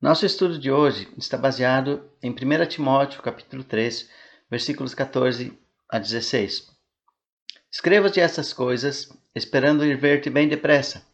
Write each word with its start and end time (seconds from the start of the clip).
Nosso 0.00 0.24
estudo 0.24 0.60
de 0.60 0.70
hoje 0.70 1.08
está 1.18 1.36
baseado 1.36 2.08
em 2.22 2.30
1 2.30 2.66
Timóteo, 2.68 3.20
capítulo 3.20 3.64
3, 3.64 4.08
versículos 4.48 4.94
14 4.94 5.58
a 5.90 5.98
16. 5.98 6.68
Escrevo-te 7.68 8.20
essas 8.20 8.52
coisas, 8.52 9.12
esperando 9.34 9.84
ir 9.84 9.96
ver-te 9.96 10.30
bem 10.30 10.46
depressa, 10.46 11.04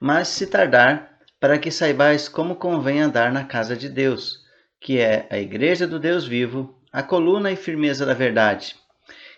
mas 0.00 0.26
se 0.26 0.48
tardar, 0.48 1.20
para 1.38 1.56
que 1.56 1.70
saibais 1.70 2.28
como 2.28 2.56
convém 2.56 3.00
andar 3.00 3.32
na 3.32 3.44
casa 3.44 3.76
de 3.76 3.88
Deus, 3.88 4.40
que 4.80 4.98
é 4.98 5.28
a 5.30 5.38
igreja 5.38 5.86
do 5.86 6.00
Deus 6.00 6.26
vivo, 6.26 6.82
a 6.92 7.04
coluna 7.04 7.52
e 7.52 7.56
firmeza 7.56 8.04
da 8.04 8.12
verdade. 8.12 8.74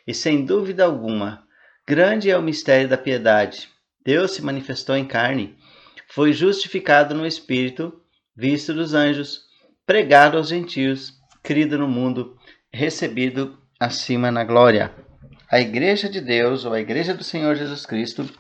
E 0.06 0.14
sem 0.14 0.46
dúvida 0.46 0.86
alguma, 0.86 1.46
grande 1.86 2.30
é 2.30 2.38
o 2.38 2.42
mistério 2.42 2.88
da 2.88 2.96
piedade. 2.96 3.68
Deus 4.02 4.30
se 4.30 4.40
manifestou 4.40 4.96
em 4.96 5.04
carne, 5.04 5.58
foi 6.06 6.32
justificado 6.32 7.14
no 7.14 7.26
espírito, 7.26 8.02
visto 8.38 8.72
dos 8.72 8.94
anjos, 8.94 9.40
pregado 9.84 10.36
aos 10.36 10.48
gentios, 10.48 11.14
crido 11.42 11.76
no 11.76 11.88
mundo, 11.88 12.36
recebido 12.72 13.58
acima 13.80 14.30
na 14.30 14.44
glória. 14.44 14.94
A 15.50 15.58
igreja 15.58 16.08
de 16.08 16.20
Deus, 16.20 16.64
ou 16.64 16.72
a 16.72 16.80
igreja 16.80 17.12
do 17.12 17.24
Senhor 17.24 17.56
Jesus 17.56 17.84
Cristo, 17.84 18.30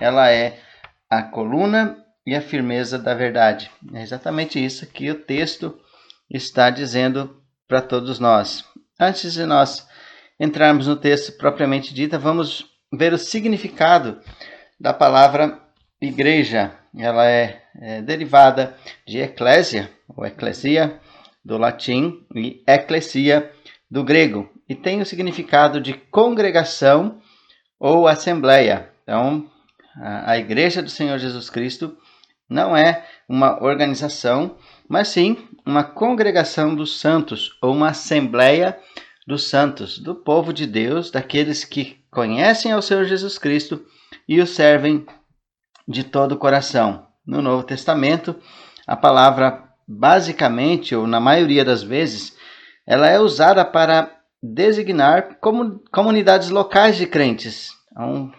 ela 0.00 0.30
é 0.30 0.60
a 1.10 1.22
coluna 1.22 1.98
e 2.24 2.36
a 2.36 2.40
firmeza 2.40 3.00
da 3.00 3.14
verdade. 3.14 3.68
É 3.94 4.02
exatamente 4.02 4.64
isso 4.64 4.86
que 4.86 5.10
o 5.10 5.16
texto 5.16 5.76
está 6.30 6.70
dizendo 6.70 7.42
para 7.66 7.82
todos 7.82 8.20
nós. 8.20 8.64
Antes 9.00 9.32
de 9.32 9.44
nós 9.44 9.88
entrarmos 10.38 10.86
no 10.86 10.94
texto 10.94 11.36
propriamente 11.36 11.92
dito, 11.92 12.16
vamos 12.16 12.66
ver 12.92 13.12
o 13.12 13.18
significado 13.18 14.20
da 14.78 14.94
palavra 14.94 15.60
igreja 16.00 16.78
ela 16.96 17.26
é, 17.26 17.62
é 17.80 18.02
derivada 18.02 18.76
de 19.06 19.18
eclésia, 19.18 19.90
ou 20.08 20.26
eclesia, 20.26 21.00
do 21.44 21.56
latim, 21.56 22.26
e 22.34 22.62
eclesia, 22.66 23.50
do 23.90 24.04
grego, 24.04 24.50
e 24.68 24.74
tem 24.74 25.00
o 25.00 25.06
significado 25.06 25.80
de 25.80 25.94
congregação 25.94 27.20
ou 27.78 28.06
assembleia. 28.06 28.90
Então, 29.02 29.48
a, 29.96 30.32
a 30.32 30.38
Igreja 30.38 30.82
do 30.82 30.90
Senhor 30.90 31.18
Jesus 31.18 31.48
Cristo 31.48 31.96
não 32.48 32.76
é 32.76 33.06
uma 33.28 33.62
organização, 33.62 34.56
mas 34.88 35.08
sim 35.08 35.48
uma 35.64 35.84
congregação 35.84 36.74
dos 36.74 36.98
santos, 36.98 37.56
ou 37.62 37.72
uma 37.72 37.90
assembleia 37.90 38.78
dos 39.26 39.44
santos, 39.44 39.98
do 39.98 40.14
povo 40.14 40.52
de 40.52 40.66
Deus, 40.66 41.10
daqueles 41.10 41.64
que 41.64 41.98
conhecem 42.10 42.72
ao 42.72 42.82
Senhor 42.82 43.04
Jesus 43.04 43.38
Cristo 43.38 43.84
e 44.26 44.40
o 44.40 44.46
servem 44.46 45.06
de 45.86 46.04
todo 46.04 46.32
o 46.32 46.38
coração. 46.38 47.07
No 47.28 47.42
Novo 47.42 47.62
Testamento, 47.62 48.34
a 48.86 48.96
palavra 48.96 49.62
basicamente, 49.86 50.96
ou 50.96 51.06
na 51.06 51.20
maioria 51.20 51.62
das 51.62 51.82
vezes, 51.82 52.34
ela 52.86 53.06
é 53.06 53.20
usada 53.20 53.66
para 53.66 54.10
designar 54.42 55.36
comunidades 55.90 56.48
locais 56.48 56.96
de 56.96 57.06
crentes. 57.06 57.70
Então, 57.92 58.32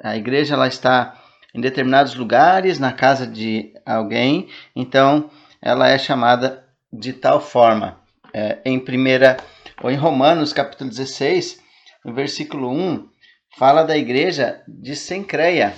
a 0.00 0.16
igreja 0.16 0.54
ela 0.54 0.68
está 0.68 1.20
em 1.52 1.60
determinados 1.60 2.14
lugares, 2.14 2.78
na 2.78 2.92
casa 2.92 3.26
de 3.26 3.74
alguém, 3.84 4.48
então 4.76 5.28
ela 5.60 5.88
é 5.88 5.98
chamada 5.98 6.64
de 6.92 7.12
tal 7.12 7.40
forma. 7.40 7.98
É, 8.32 8.58
em 8.64 8.78
primeira 8.78 9.38
ou 9.82 9.90
em 9.90 9.96
Romanos 9.96 10.52
capítulo 10.52 10.88
16, 10.88 11.60
no 12.04 12.14
versículo 12.14 12.70
1, 12.70 13.08
fala 13.58 13.82
da 13.82 13.96
igreja 13.96 14.62
de 14.68 14.94
Sencreia, 14.94 15.74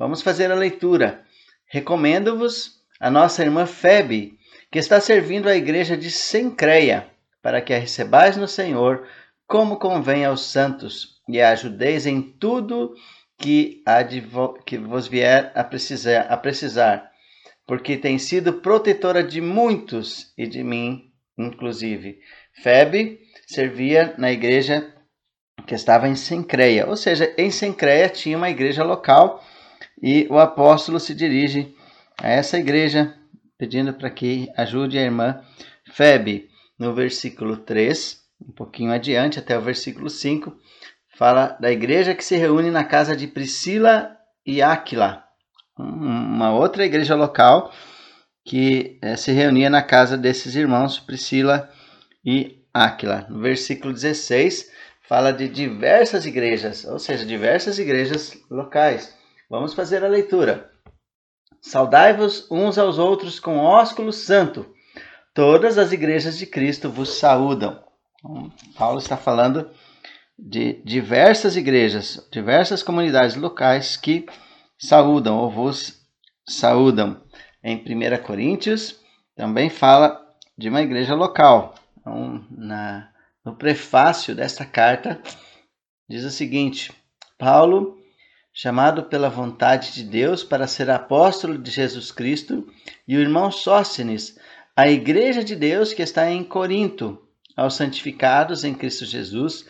Vamos 0.00 0.22
fazer 0.22 0.50
a 0.50 0.54
leitura. 0.54 1.20
Recomendo-vos 1.72 2.80
a 2.98 3.08
nossa 3.08 3.44
irmã 3.44 3.64
Febe, 3.64 4.36
que 4.72 4.78
está 4.80 5.00
servindo 5.00 5.48
a 5.48 5.54
igreja 5.54 5.96
de 5.96 6.10
Sencreia, 6.10 7.06
para 7.40 7.60
que 7.60 7.72
a 7.72 7.78
recebais 7.78 8.36
no 8.36 8.48
Senhor, 8.48 9.06
como 9.46 9.78
convém 9.78 10.24
aos 10.24 10.44
santos, 10.46 11.20
e 11.28 11.40
a 11.40 11.50
ajudeis 11.50 12.06
em 12.06 12.20
tudo 12.20 12.92
que, 13.38 13.84
que 14.66 14.78
vos 14.78 15.06
vier 15.06 15.52
a 15.54 15.62
precisar, 15.62 16.22
a 16.22 16.36
precisar, 16.36 17.08
porque 17.64 17.96
tem 17.96 18.18
sido 18.18 18.54
protetora 18.54 19.22
de 19.22 19.40
muitos 19.40 20.32
e 20.36 20.48
de 20.48 20.64
mim, 20.64 21.12
inclusive. 21.38 22.18
Febe 22.52 23.20
servia 23.46 24.12
na 24.18 24.32
igreja 24.32 24.92
que 25.68 25.74
estava 25.76 26.08
em 26.08 26.16
Sencreia, 26.16 26.88
ou 26.88 26.96
seja, 26.96 27.32
em 27.38 27.50
Sencreia 27.52 28.08
tinha 28.08 28.36
uma 28.36 28.50
igreja 28.50 28.82
local 28.82 29.40
e 30.02 30.26
o 30.30 30.38
apóstolo 30.38 30.98
se 30.98 31.14
dirige 31.14 31.74
a 32.16 32.28
essa 32.28 32.58
igreja 32.58 33.14
pedindo 33.58 33.92
para 33.92 34.10
que 34.10 34.48
ajude 34.56 34.98
a 34.98 35.02
irmã 35.02 35.42
Febe. 35.92 36.48
No 36.78 36.94
versículo 36.94 37.58
3, 37.58 38.18
um 38.48 38.52
pouquinho 38.52 38.92
adiante, 38.92 39.38
até 39.38 39.58
o 39.58 39.60
versículo 39.60 40.08
5, 40.08 40.56
fala 41.14 41.58
da 41.60 41.70
igreja 41.70 42.14
que 42.14 42.24
se 42.24 42.36
reúne 42.36 42.70
na 42.70 42.84
casa 42.84 43.14
de 43.14 43.26
Priscila 43.26 44.16
e 44.46 44.62
Áquila, 44.62 45.22
uma 45.76 46.52
outra 46.52 46.84
igreja 46.84 47.14
local 47.14 47.70
que 48.44 48.98
é, 49.02 49.16
se 49.16 49.32
reunia 49.32 49.68
na 49.68 49.82
casa 49.82 50.16
desses 50.16 50.54
irmãos 50.54 50.98
Priscila 50.98 51.70
e 52.24 52.64
Áquila. 52.72 53.26
No 53.28 53.40
versículo 53.40 53.92
16, 53.92 54.70
fala 55.02 55.32
de 55.32 55.48
diversas 55.48 56.24
igrejas, 56.24 56.84
ou 56.84 56.98
seja, 56.98 57.26
diversas 57.26 57.78
igrejas 57.78 58.38
locais. 58.50 59.14
Vamos 59.50 59.74
fazer 59.74 60.04
a 60.04 60.08
leitura. 60.08 60.70
Saudai-vos 61.60 62.48
uns 62.48 62.78
aos 62.78 62.98
outros 62.98 63.40
com 63.40 63.58
ósculo 63.58 64.12
santo. 64.12 64.72
Todas 65.34 65.76
as 65.76 65.90
igrejas 65.90 66.38
de 66.38 66.46
Cristo 66.46 66.88
vos 66.88 67.18
saúdam. 67.18 67.82
Então, 68.14 68.52
Paulo 68.78 69.00
está 69.00 69.16
falando 69.16 69.68
de 70.38 70.80
diversas 70.84 71.56
igrejas, 71.56 72.24
diversas 72.30 72.80
comunidades 72.80 73.34
locais 73.34 73.96
que 73.96 74.24
saúdam 74.78 75.36
ou 75.36 75.50
vos 75.50 76.00
saúdam. 76.48 77.20
Em 77.62 77.76
1 77.76 78.22
Coríntios 78.22 79.00
também 79.34 79.68
fala 79.68 80.24
de 80.56 80.68
uma 80.68 80.80
igreja 80.80 81.16
local. 81.16 81.74
Então, 81.98 82.46
na, 82.52 83.10
no 83.44 83.56
prefácio 83.56 84.32
desta 84.32 84.64
carta, 84.64 85.20
diz 86.08 86.22
o 86.24 86.30
seguinte: 86.30 86.92
Paulo 87.36 87.99
chamado 88.60 89.04
pela 89.04 89.30
vontade 89.30 89.94
de 89.94 90.02
Deus 90.02 90.44
para 90.44 90.66
ser 90.66 90.90
apóstolo 90.90 91.56
de 91.56 91.70
Jesus 91.70 92.12
Cristo, 92.12 92.70
e 93.08 93.16
o 93.16 93.20
irmão 93.20 93.50
Sóstenes, 93.50 94.38
a 94.76 94.86
igreja 94.86 95.42
de 95.42 95.56
Deus 95.56 95.94
que 95.94 96.02
está 96.02 96.30
em 96.30 96.44
Corinto, 96.44 97.18
aos 97.56 97.72
santificados 97.72 98.62
em 98.62 98.74
Cristo 98.74 99.06
Jesus, 99.06 99.64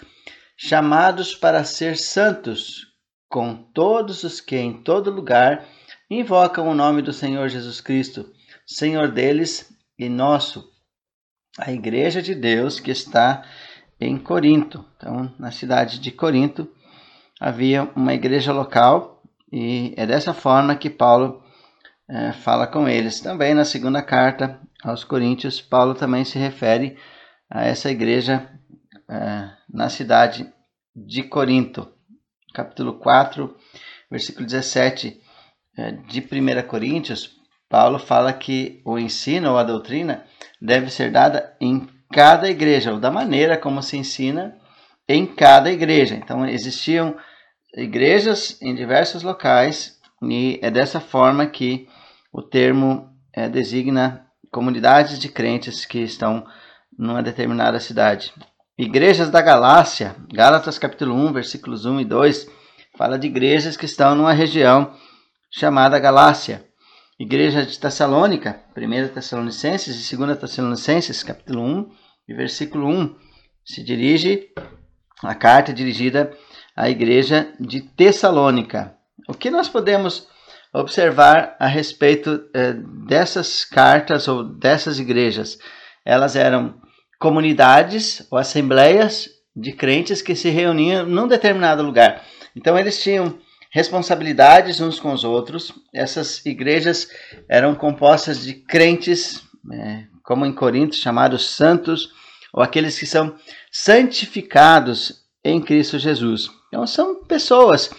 chamados 0.56 1.36
para 1.36 1.62
ser 1.62 1.96
santos, 1.96 2.88
com 3.28 3.54
todos 3.54 4.24
os 4.24 4.40
que 4.40 4.56
em 4.56 4.82
todo 4.82 5.08
lugar 5.08 5.68
invocam 6.10 6.66
o 6.66 6.74
nome 6.74 7.00
do 7.00 7.12
Senhor 7.12 7.48
Jesus 7.48 7.80
Cristo, 7.80 8.28
Senhor 8.66 9.12
deles 9.12 9.72
e 9.96 10.08
nosso. 10.08 10.68
A 11.56 11.70
igreja 11.70 12.20
de 12.20 12.34
Deus 12.34 12.80
que 12.80 12.90
está 12.90 13.44
em 14.00 14.18
Corinto, 14.18 14.84
então 14.96 15.32
na 15.38 15.52
cidade 15.52 16.00
de 16.00 16.10
Corinto, 16.10 16.68
havia 17.40 17.90
uma 17.96 18.12
igreja 18.12 18.52
local 18.52 19.22
e 19.50 19.94
é 19.96 20.06
dessa 20.06 20.34
forma 20.34 20.76
que 20.76 20.90
Paulo 20.90 21.42
é, 22.08 22.32
fala 22.32 22.66
com 22.66 22.86
eles. 22.86 23.20
Também 23.20 23.54
na 23.54 23.64
segunda 23.64 24.02
carta 24.02 24.60
aos 24.84 25.02
Coríntios, 25.02 25.60
Paulo 25.60 25.94
também 25.94 26.24
se 26.24 26.38
refere 26.38 26.98
a 27.48 27.64
essa 27.64 27.90
igreja 27.90 28.48
é, 29.08 29.50
na 29.72 29.88
cidade 29.88 30.52
de 30.94 31.22
Corinto. 31.22 31.88
Capítulo 32.52 32.98
4, 32.98 33.56
versículo 34.10 34.44
17 34.44 35.20
é, 35.78 35.92
de 35.92 36.20
1 36.20 36.66
Coríntios, 36.68 37.40
Paulo 37.68 37.98
fala 37.98 38.32
que 38.32 38.82
o 38.84 38.98
ensino 38.98 39.52
ou 39.52 39.58
a 39.58 39.62
doutrina 39.62 40.24
deve 40.60 40.90
ser 40.90 41.12
dada 41.12 41.56
em 41.60 41.88
cada 42.12 42.50
igreja, 42.50 42.92
ou 42.92 42.98
da 42.98 43.10
maneira 43.10 43.56
como 43.56 43.80
se 43.80 43.96
ensina 43.96 44.56
em 45.08 45.24
cada 45.24 45.70
igreja. 45.70 46.16
Então, 46.16 46.44
existiam 46.44 47.16
igrejas 47.74 48.60
em 48.60 48.74
diversos 48.74 49.22
locais 49.22 49.98
e 50.22 50.58
é 50.62 50.70
dessa 50.70 51.00
forma 51.00 51.46
que 51.46 51.88
o 52.32 52.42
termo 52.42 53.08
é, 53.32 53.48
designa 53.48 54.26
comunidades 54.50 55.18
de 55.18 55.28
crentes 55.28 55.84
que 55.84 56.00
estão 56.00 56.44
numa 56.98 57.22
determinada 57.22 57.78
cidade. 57.80 58.32
Igrejas 58.76 59.30
da 59.30 59.40
Galácia, 59.40 60.16
Gálatas 60.32 60.78
capítulo 60.78 61.14
1, 61.14 61.32
versículos 61.32 61.84
1 61.84 62.00
e 62.00 62.04
2, 62.04 62.50
fala 62.96 63.18
de 63.18 63.26
igrejas 63.26 63.76
que 63.76 63.84
estão 63.84 64.14
numa 64.14 64.32
região 64.32 64.94
chamada 65.50 65.98
Galácia. 65.98 66.64
Igreja 67.18 67.64
de 67.64 67.78
Tessalônica, 67.78 68.60
1 68.76 69.08
Tessalonicenses 69.08 70.10
e 70.10 70.16
2 70.16 70.38
Tessalonicenses, 70.38 71.22
capítulo 71.22 71.62
1 71.62 71.90
e 72.28 72.34
versículo 72.34 72.88
1, 72.88 73.14
se 73.64 73.84
dirige 73.84 74.48
a 75.22 75.34
carta 75.34 75.72
dirigida 75.72 76.34
à 76.80 76.88
igreja 76.88 77.52
de 77.60 77.82
Tessalônica. 77.82 78.94
O 79.28 79.34
que 79.34 79.50
nós 79.50 79.68
podemos 79.68 80.26
observar 80.72 81.54
a 81.58 81.66
respeito 81.66 82.42
eh, 82.54 82.74
dessas 83.06 83.66
cartas 83.66 84.26
ou 84.26 84.42
dessas 84.42 84.98
igrejas. 84.98 85.58
Elas 86.06 86.36
eram 86.36 86.80
comunidades 87.18 88.26
ou 88.30 88.38
assembleias 88.38 89.28
de 89.54 89.72
crentes 89.72 90.22
que 90.22 90.34
se 90.34 90.48
reuniam 90.48 91.04
num 91.04 91.28
determinado 91.28 91.82
lugar. 91.82 92.24
Então 92.56 92.78
eles 92.78 93.02
tinham 93.02 93.38
responsabilidades 93.70 94.80
uns 94.80 94.98
com 94.98 95.12
os 95.12 95.22
outros. 95.22 95.74
Essas 95.94 96.46
igrejas 96.46 97.08
eram 97.46 97.74
compostas 97.74 98.42
de 98.42 98.54
crentes, 98.54 99.42
é, 99.70 100.04
como 100.22 100.46
em 100.46 100.54
Corinto, 100.54 100.96
chamados 100.96 101.50
santos, 101.50 102.10
ou 102.54 102.62
aqueles 102.62 102.98
que 102.98 103.04
são 103.06 103.36
santificados 103.70 105.26
em 105.44 105.60
Cristo 105.60 105.98
Jesus. 105.98 106.59
Então 106.70 106.86
são 106.86 107.24
pessoas 107.24 107.90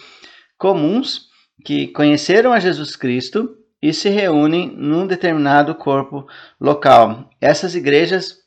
comuns 0.58 1.28
que 1.64 1.88
conheceram 1.88 2.52
a 2.52 2.58
Jesus 2.58 2.96
Cristo 2.96 3.56
e 3.82 3.92
se 3.92 4.08
reúnem 4.08 4.74
num 4.74 5.06
determinado 5.06 5.74
corpo 5.74 6.26
local. 6.58 7.28
Essas 7.40 7.74
igrejas 7.74 8.38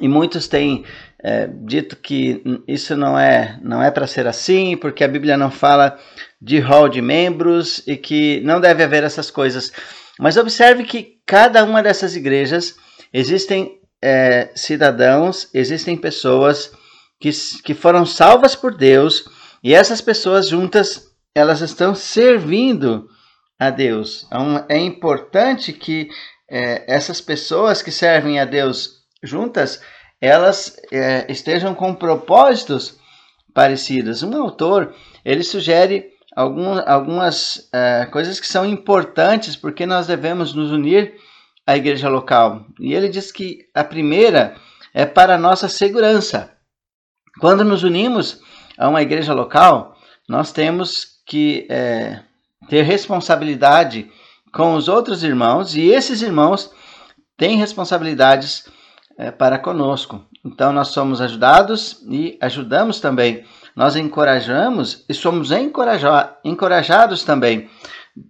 e 0.00 0.08
muitos 0.08 0.48
têm 0.48 0.84
é, 1.22 1.46
dito 1.46 1.96
que 1.96 2.42
isso 2.66 2.96
não 2.96 3.18
é 3.18 3.58
não 3.62 3.82
é 3.82 3.90
para 3.90 4.06
ser 4.06 4.26
assim, 4.26 4.76
porque 4.76 5.04
a 5.04 5.08
Bíblia 5.08 5.36
não 5.36 5.50
fala 5.50 5.98
de 6.40 6.58
rol 6.60 6.88
de 6.88 7.02
membros 7.02 7.82
e 7.86 7.96
que 7.96 8.40
não 8.40 8.60
deve 8.60 8.82
haver 8.82 9.02
essas 9.02 9.30
coisas. 9.30 9.72
Mas 10.18 10.36
observe 10.36 10.84
que 10.84 11.18
cada 11.26 11.64
uma 11.64 11.82
dessas 11.82 12.14
igrejas 12.14 12.76
existem 13.12 13.80
é, 14.00 14.50
cidadãos, 14.54 15.48
existem 15.52 15.96
pessoas 15.96 16.72
que, 17.22 17.30
que 17.62 17.72
foram 17.72 18.04
salvas 18.04 18.56
por 18.56 18.74
Deus 18.74 19.24
e 19.62 19.72
essas 19.72 20.00
pessoas 20.00 20.48
juntas 20.48 21.12
elas 21.32 21.60
estão 21.60 21.94
servindo 21.94 23.08
a 23.56 23.70
Deus. 23.70 24.24
Então, 24.26 24.66
é 24.68 24.76
importante 24.76 25.72
que 25.72 26.10
é, 26.50 26.84
essas 26.92 27.20
pessoas 27.20 27.80
que 27.80 27.92
servem 27.92 28.40
a 28.40 28.44
Deus 28.44 29.04
juntas, 29.22 29.80
elas 30.20 30.76
é, 30.90 31.30
estejam 31.30 31.76
com 31.76 31.94
propósitos 31.94 32.98
parecidos. 33.54 34.24
Um 34.24 34.36
autor 34.42 34.92
ele 35.24 35.44
sugere 35.44 36.10
algum, 36.34 36.76
algumas 36.84 37.68
é, 37.72 38.04
coisas 38.06 38.40
que 38.40 38.48
são 38.48 38.66
importantes 38.66 39.54
porque 39.54 39.86
nós 39.86 40.08
devemos 40.08 40.52
nos 40.54 40.72
unir 40.72 41.14
à 41.64 41.76
igreja 41.76 42.08
local. 42.08 42.66
E 42.80 42.92
ele 42.92 43.08
diz 43.08 43.30
que 43.30 43.60
a 43.72 43.84
primeira 43.84 44.56
é 44.92 45.06
para 45.06 45.36
a 45.36 45.38
nossa 45.38 45.68
segurança. 45.68 46.50
Quando 47.40 47.64
nos 47.64 47.82
unimos 47.82 48.40
a 48.78 48.88
uma 48.88 49.02
igreja 49.02 49.32
local, 49.32 49.96
nós 50.28 50.52
temos 50.52 51.20
que 51.26 51.66
é, 51.70 52.20
ter 52.68 52.82
responsabilidade 52.82 54.10
com 54.52 54.74
os 54.74 54.88
outros 54.88 55.22
irmãos 55.22 55.74
e 55.74 55.88
esses 55.88 56.22
irmãos 56.22 56.70
têm 57.36 57.56
responsabilidades 57.56 58.68
é, 59.18 59.30
para 59.30 59.58
conosco. 59.58 60.24
Então 60.44 60.72
nós 60.72 60.88
somos 60.88 61.20
ajudados 61.20 62.02
e 62.08 62.36
ajudamos 62.40 63.00
também. 63.00 63.44
Nós 63.74 63.96
encorajamos 63.96 65.04
e 65.08 65.14
somos 65.14 65.50
encoraja 65.50 66.36
encorajados 66.44 67.24
também. 67.24 67.70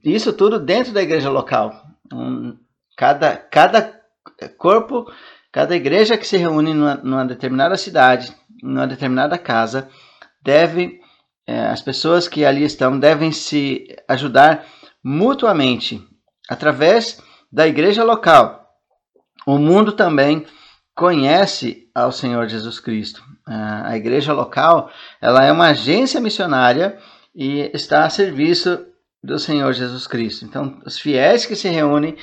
Isso 0.04 0.32
tudo 0.32 0.60
dentro 0.60 0.92
da 0.92 1.02
igreja 1.02 1.28
local. 1.28 1.72
Um, 2.12 2.56
cada, 2.96 3.36
cada 3.36 4.00
corpo, 4.56 5.10
cada 5.50 5.74
igreja 5.74 6.16
que 6.16 6.26
se 6.26 6.36
reúne 6.36 6.72
numa, 6.72 6.94
numa 6.96 7.24
determinada 7.24 7.76
cidade, 7.76 8.32
numa 8.62 8.86
determinada 8.86 9.36
casa, 9.36 9.88
deve, 10.40 11.00
é, 11.46 11.66
as 11.66 11.82
pessoas 11.82 12.28
que 12.28 12.44
ali 12.44 12.62
estão 12.62 12.98
devem 12.98 13.32
se 13.32 13.86
ajudar 14.08 14.64
mutuamente 15.02 16.00
através 16.48 17.20
da 17.50 17.66
igreja 17.66 18.04
local. 18.04 18.66
O 19.46 19.58
mundo 19.58 19.92
também 19.92 20.46
conhece 20.94 21.88
ao 21.94 22.12
Senhor 22.12 22.48
Jesus 22.48 22.78
Cristo. 22.78 23.22
A 23.44 23.96
igreja 23.96 24.32
local, 24.32 24.90
ela 25.20 25.44
é 25.44 25.50
uma 25.50 25.68
agência 25.68 26.20
missionária 26.20 26.96
e 27.34 27.70
está 27.74 28.04
a 28.04 28.10
serviço 28.10 28.86
do 29.22 29.38
Senhor 29.38 29.72
Jesus 29.72 30.06
Cristo. 30.06 30.44
Então, 30.44 30.80
os 30.86 30.98
fiéis 30.98 31.44
que 31.44 31.56
se 31.56 31.68
reúnem 31.68 32.16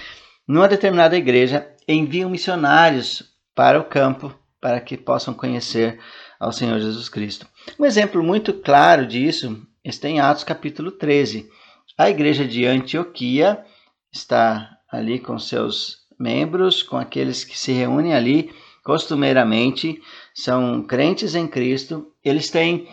numa 0.47 0.68
determinada 0.68 1.18
igreja 1.18 1.68
enviam 1.88 2.30
missionários 2.30 3.24
para 3.53 3.80
o 3.80 3.83
campo 3.83 4.33
para 4.62 4.80
que 4.80 4.97
possam 4.97 5.33
conhecer 5.33 6.00
ao 6.39 6.51
Senhor 6.51 6.80
Jesus 6.80 7.09
Cristo. 7.09 7.45
Um 7.77 7.86
exemplo 7.86 8.24
muito 8.24 8.53
claro 8.53 9.06
disso 9.06 9.62
está 9.83 10.07
em 10.07 10.19
Atos 10.19 10.44
capítulo 10.44 10.91
13. 10.91 11.50
A 11.97 12.09
igreja 12.09 12.45
de 12.45 12.65
Antioquia 12.65 13.63
está 14.12 14.77
ali 14.89 15.19
com 15.19 15.38
seus 15.38 15.97
membros, 16.19 16.81
com 16.81 16.97
aqueles 16.97 17.44
que 17.44 17.57
se 17.57 17.71
reúnem 17.71 18.13
ali 18.13 18.51
costumeiramente, 18.83 20.01
são 20.33 20.81
crentes 20.81 21.36
em 21.36 21.47
Cristo, 21.47 22.07
eles 22.24 22.50
têm 22.50 22.88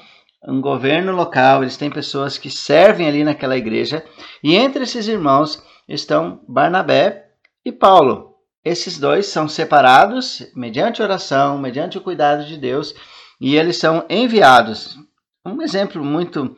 um 0.46 0.60
governo 0.60 1.12
local, 1.12 1.62
eles 1.62 1.76
têm 1.76 1.90
pessoas 1.90 2.37
que 2.37 2.50
servem 2.50 3.06
ali 3.06 3.25
naquela 3.25 3.56
igreja, 3.56 4.04
e 4.43 4.54
entre 4.54 4.84
esses 4.84 5.08
irmãos 5.08 5.62
estão 5.88 6.40
Barnabé 6.46 7.31
e 7.64 7.72
Paulo. 7.72 8.34
Esses 8.64 8.98
dois 8.98 9.26
são 9.26 9.48
separados 9.48 10.46
mediante 10.54 11.02
oração, 11.02 11.56
mediante 11.56 11.98
o 11.98 12.00
cuidado 12.00 12.44
de 12.44 12.56
Deus, 12.56 12.94
e 13.40 13.56
eles 13.56 13.76
são 13.76 14.04
enviados. 14.08 14.98
Um 15.44 15.62
exemplo 15.62 16.04
muito 16.04 16.56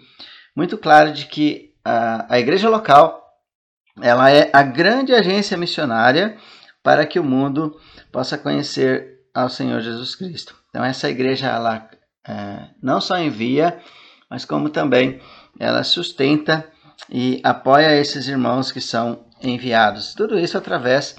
muito 0.54 0.76
claro 0.76 1.12
de 1.12 1.26
que 1.26 1.72
a, 1.84 2.34
a 2.34 2.38
igreja 2.40 2.69
local 2.69 3.22
ela 4.00 4.30
é 4.30 4.50
a 4.52 4.62
grande 4.62 5.14
agência 5.14 5.56
missionária 5.56 6.36
para 6.82 7.06
que 7.06 7.19
o 7.19 7.25
mundo 7.25 7.76
possa 8.12 8.38
conhecer 8.38 9.20
ao 9.34 9.48
Senhor 9.48 9.80
Jesus 9.80 10.14
Cristo. 10.14 10.56
Então 10.70 10.84
essa 10.84 11.08
igreja 11.08 11.46
ela 11.46 11.88
é, 12.26 12.69
não 12.82 13.00
só 13.00 13.19
envia, 13.19 13.78
mas 14.30 14.44
como 14.44 14.69
também 14.69 15.20
ela 15.58 15.82
sustenta 15.82 16.69
e 17.08 17.40
apoia 17.44 17.96
esses 17.96 18.28
irmãos 18.28 18.72
que 18.72 18.80
são 18.80 19.26
enviados. 19.42 20.14
Tudo 20.14 20.38
isso 20.38 20.58
através 20.58 21.16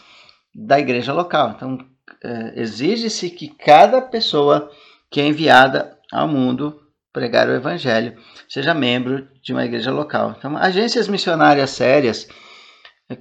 da 0.54 0.80
igreja 0.80 1.14
local. 1.14 1.54
Então 1.56 1.78
é, 2.24 2.62
exige-se 2.62 3.30
que 3.30 3.50
cada 3.50 4.02
pessoa 4.02 4.70
que 5.10 5.20
é 5.20 5.28
enviada 5.28 5.98
ao 6.12 6.28
mundo 6.28 6.82
pregar 7.12 7.48
o 7.48 7.54
evangelho 7.54 8.18
seja 8.48 8.74
membro 8.74 9.28
de 9.42 9.52
uma 9.52 9.66
igreja 9.66 9.92
local. 9.92 10.36
Então 10.38 10.58
agências 10.58 11.08
missionárias 11.08 11.72
sérias 11.72 12.28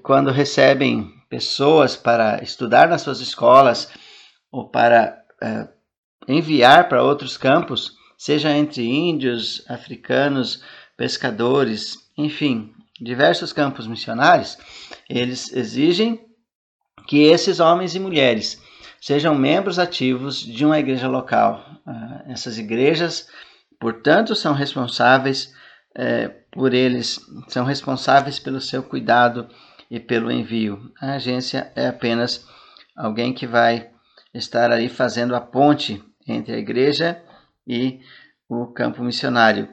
quando 0.02 0.31
recebem 0.31 1.11
pessoas 1.29 1.96
para 1.96 2.43
estudar 2.43 2.88
nas 2.88 3.02
suas 3.02 3.20
escolas 3.20 3.88
ou 4.50 4.69
para 4.69 5.19
é, 5.43 5.68
enviar 6.26 6.88
para 6.88 7.02
outros 7.02 7.37
campos, 7.37 7.97
seja 8.16 8.50
entre 8.50 8.85
índios, 8.85 9.64
africanos, 9.68 10.62
pescadores, 10.97 11.97
enfim, 12.16 12.73
diversos 13.00 13.52
campos 13.52 13.87
missionários, 13.87 14.59
eles 15.09 15.52
exigem 15.52 16.21
que 17.07 17.23
esses 17.23 17.61
homens 17.61 17.95
e 17.95 18.00
mulheres 18.00 18.61
sejam 19.00 19.35
membros 19.35 19.78
ativos 19.78 20.40
de 20.40 20.64
uma 20.64 20.78
igreja 20.78 21.09
local. 21.09 21.64
Uh, 21.87 22.33
essas 22.33 22.59
igrejas, 22.59 23.28
portanto, 23.78 24.35
são 24.35 24.52
responsáveis 24.52 25.52
é, 25.99 26.28
por 26.52 26.73
eles, 26.73 27.19
são 27.49 27.64
responsáveis 27.64 28.38
pelo 28.38 28.61
seu 28.61 28.83
cuidado 28.83 29.49
e 29.90 29.99
pelo 29.99 30.31
envio. 30.31 30.93
A 31.00 31.14
agência 31.14 31.73
é 31.75 31.88
apenas 31.88 32.47
alguém 32.97 33.33
que 33.33 33.47
vai 33.47 33.90
estar 34.33 34.71
ali 34.71 34.88
fazendo 34.88 35.35
a 35.35 35.40
ponte 35.40 36.02
entre 36.26 36.55
a 36.55 36.59
igreja 36.59 37.21
e 37.67 38.00
o 38.49 38.67
campo 38.67 39.02
missionário. 39.02 39.69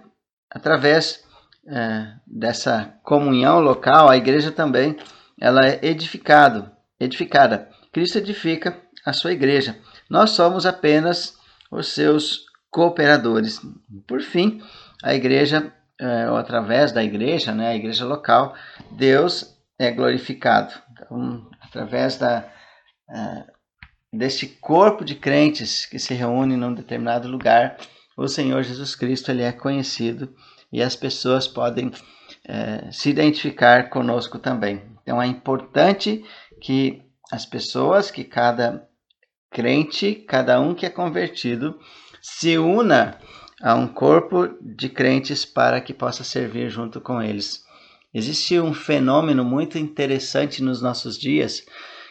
Através 0.49 1.23
é, 1.67 2.13
dessa 2.25 2.97
comunhão 3.03 3.59
local, 3.59 4.09
a 4.09 4.17
igreja 4.17 4.51
também 4.51 4.97
ela 5.39 5.61
é 5.65 5.79
edificado, 5.83 6.71
edificada. 6.99 7.69
Cristo 7.91 8.17
edifica 8.17 8.71
a 9.05 9.13
sua 9.13 9.31
igreja. 9.31 9.77
Nós 10.09 10.31
somos 10.31 10.65
apenas 10.65 11.37
os 11.71 11.89
seus 11.89 12.45
cooperadores. 12.71 13.61
Por 14.07 14.21
fim, 14.21 14.61
a 15.03 15.13
igreja, 15.13 15.71
é, 15.99 16.29
ou 16.29 16.35
através 16.35 16.91
da 16.91 17.03
igreja, 17.03 17.53
né, 17.53 17.69
a 17.69 17.75
igreja 17.75 18.05
local, 18.05 18.55
Deus 18.91 19.55
é 19.77 19.91
glorificado. 19.91 20.73
Então, 20.91 21.49
através 21.61 22.17
da, 22.17 22.47
uh, 23.09 24.17
deste 24.17 24.47
corpo 24.47 25.03
de 25.03 25.15
crentes 25.15 25.85
que 25.85 25.99
se 25.99 26.13
reúne 26.13 26.55
num 26.55 26.73
determinado 26.73 27.27
lugar, 27.27 27.77
o 28.17 28.27
Senhor 28.27 28.63
Jesus 28.63 28.95
Cristo 28.95 29.31
ele 29.31 29.43
é 29.43 29.51
conhecido 29.51 30.33
e 30.71 30.81
as 30.81 30.95
pessoas 30.95 31.47
podem 31.47 31.87
uh, 31.87 32.91
se 32.91 33.09
identificar 33.09 33.89
conosco 33.89 34.39
também. 34.39 34.81
Então 35.01 35.21
é 35.21 35.27
importante 35.27 36.23
que 36.61 37.03
as 37.31 37.45
pessoas, 37.45 38.09
que 38.09 38.23
cada 38.23 38.87
crente, 39.55 40.15
cada 40.27 40.59
um 40.59 40.75
que 40.75 40.85
é 40.85 40.89
convertido, 40.89 41.79
se 42.21 42.57
una 42.57 43.17
a 43.63 43.73
um 43.73 43.87
corpo 43.87 44.49
de 44.61 44.89
crentes 44.89 45.45
para 45.45 45.79
que 45.79 45.93
possa 45.93 46.25
servir 46.25 46.69
junto 46.69 46.99
com 46.99 47.21
eles. 47.21 47.63
existe 48.13 48.59
um 48.59 48.73
fenômeno 48.73 49.45
muito 49.45 49.77
interessante 49.77 50.61
nos 50.61 50.81
nossos 50.81 51.17
dias, 51.17 51.63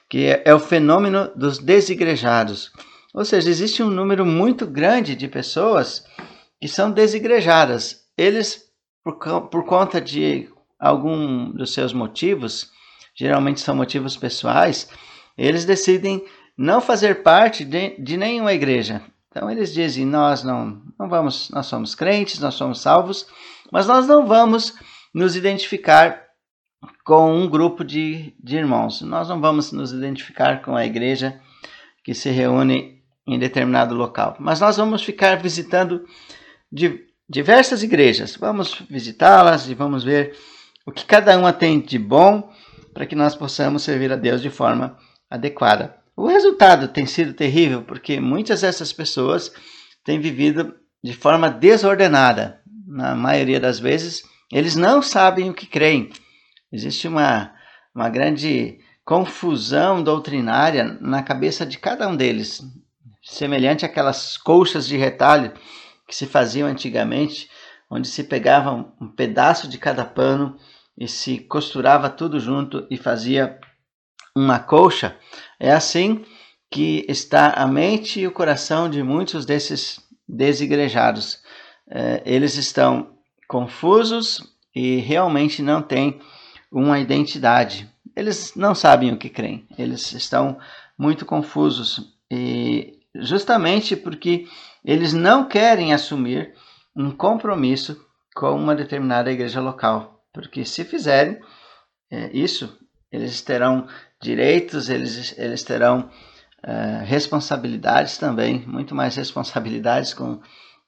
que 0.08 0.24
é, 0.24 0.42
é 0.46 0.54
o 0.54 0.58
fenômeno 0.58 1.30
dos 1.36 1.58
desigrejados. 1.58 2.72
Ou 3.12 3.26
seja, 3.26 3.50
existe 3.50 3.82
um 3.82 3.90
número 3.90 4.24
muito 4.24 4.66
grande 4.66 5.14
de 5.14 5.28
pessoas 5.28 6.02
que 6.58 6.66
são 6.66 6.90
desigrejadas. 6.90 8.06
Eles, 8.16 8.70
por, 9.02 9.18
por 9.50 9.66
conta 9.66 10.00
de 10.00 10.48
algum 10.80 11.50
dos 11.50 11.74
seus 11.74 11.92
motivos, 11.92 12.70
geralmente 13.14 13.60
são 13.60 13.76
motivos 13.76 14.16
pessoais, 14.16 14.88
eles 15.36 15.64
decidem 15.64 16.24
não 16.56 16.80
fazer 16.80 17.22
parte 17.22 17.64
de, 17.64 17.96
de 17.98 18.16
nenhuma 18.16 18.52
igreja. 18.52 19.02
Então 19.28 19.50
eles 19.50 19.72
dizem: 19.72 20.06
nós 20.06 20.44
não, 20.44 20.82
não 20.98 21.08
vamos, 21.08 21.50
nós 21.50 21.66
somos 21.66 21.94
crentes, 21.94 22.38
nós 22.38 22.54
somos 22.54 22.80
salvos, 22.80 23.26
mas 23.72 23.86
nós 23.86 24.06
não 24.06 24.26
vamos 24.26 24.74
nos 25.12 25.36
identificar 25.36 26.22
com 27.04 27.34
um 27.34 27.48
grupo 27.48 27.84
de, 27.84 28.34
de 28.42 28.56
irmãos. 28.56 29.00
Nós 29.02 29.28
não 29.28 29.40
vamos 29.40 29.72
nos 29.72 29.92
identificar 29.92 30.62
com 30.62 30.76
a 30.76 30.86
igreja 30.86 31.40
que 32.04 32.14
se 32.14 32.30
reúne 32.30 33.02
em 33.26 33.38
determinado 33.38 33.94
local, 33.94 34.36
mas 34.38 34.60
nós 34.60 34.76
vamos 34.76 35.02
ficar 35.02 35.36
visitando 35.36 36.04
diversas 37.28 37.82
igrejas. 37.82 38.36
Vamos 38.36 38.82
visitá-las 38.90 39.68
e 39.68 39.74
vamos 39.74 40.04
ver 40.04 40.36
o 40.86 40.92
que 40.92 41.06
cada 41.06 41.36
uma 41.38 41.52
tem 41.52 41.80
de 41.80 41.98
bom 41.98 42.52
para 42.92 43.06
que 43.06 43.16
nós 43.16 43.34
possamos 43.34 43.82
servir 43.82 44.12
a 44.12 44.16
Deus 44.16 44.42
de 44.42 44.50
forma 44.50 44.96
adequada. 45.30 46.03
O 46.16 46.26
resultado 46.28 46.88
tem 46.88 47.06
sido 47.06 47.34
terrível 47.34 47.82
porque 47.82 48.20
muitas 48.20 48.60
dessas 48.60 48.92
pessoas 48.92 49.52
têm 50.04 50.20
vivido 50.20 50.74
de 51.02 51.12
forma 51.12 51.50
desordenada. 51.50 52.60
Na 52.86 53.14
maioria 53.14 53.58
das 53.58 53.80
vezes, 53.80 54.22
eles 54.52 54.76
não 54.76 55.02
sabem 55.02 55.50
o 55.50 55.54
que 55.54 55.66
creem. 55.66 56.10
Existe 56.72 57.08
uma, 57.08 57.52
uma 57.94 58.08
grande 58.08 58.78
confusão 59.04 60.02
doutrinária 60.02 60.96
na 61.00 61.22
cabeça 61.22 61.66
de 61.66 61.78
cada 61.78 62.08
um 62.08 62.16
deles, 62.16 62.62
semelhante 63.22 63.84
àquelas 63.84 64.36
colchas 64.36 64.86
de 64.86 64.96
retalho 64.96 65.52
que 66.06 66.14
se 66.14 66.26
faziam 66.26 66.68
antigamente, 66.68 67.50
onde 67.90 68.06
se 68.06 68.24
pegava 68.24 68.72
um 69.00 69.08
pedaço 69.08 69.68
de 69.68 69.78
cada 69.78 70.04
pano 70.04 70.56
e 70.96 71.08
se 71.08 71.38
costurava 71.38 72.08
tudo 72.08 72.38
junto 72.38 72.86
e 72.90 72.96
fazia 72.96 73.58
uma 74.36 74.58
colcha. 74.58 75.16
É 75.64 75.72
assim 75.72 76.22
que 76.70 77.06
está 77.08 77.54
a 77.54 77.66
mente 77.66 78.20
e 78.20 78.26
o 78.26 78.32
coração 78.32 78.86
de 78.90 79.02
muitos 79.02 79.46
desses 79.46 79.98
desigrejados. 80.28 81.40
É, 81.90 82.22
eles 82.26 82.56
estão 82.56 83.16
confusos 83.48 84.42
e 84.74 84.96
realmente 84.96 85.62
não 85.62 85.80
têm 85.80 86.20
uma 86.70 87.00
identidade. 87.00 87.90
Eles 88.14 88.54
não 88.54 88.74
sabem 88.74 89.10
o 89.10 89.16
que 89.16 89.30
creem, 89.30 89.66
eles 89.78 90.12
estão 90.12 90.58
muito 90.98 91.24
confusos 91.24 92.14
e 92.30 92.98
justamente 93.14 93.96
porque 93.96 94.46
eles 94.84 95.14
não 95.14 95.48
querem 95.48 95.94
assumir 95.94 96.52
um 96.94 97.10
compromisso 97.10 98.04
com 98.34 98.54
uma 98.54 98.76
determinada 98.76 99.32
igreja 99.32 99.62
local. 99.62 100.22
Porque 100.30 100.62
se 100.66 100.84
fizerem 100.84 101.40
é, 102.10 102.30
isso, 102.34 102.78
eles 103.14 103.40
terão 103.42 103.86
direitos, 104.20 104.90
eles, 104.90 105.38
eles 105.38 105.62
terão 105.62 106.10
é, 106.62 107.04
responsabilidades 107.04 108.18
também, 108.18 108.66
muito 108.66 108.94
mais 108.94 109.14
responsabilidades 109.14 110.12
com, 110.12 110.40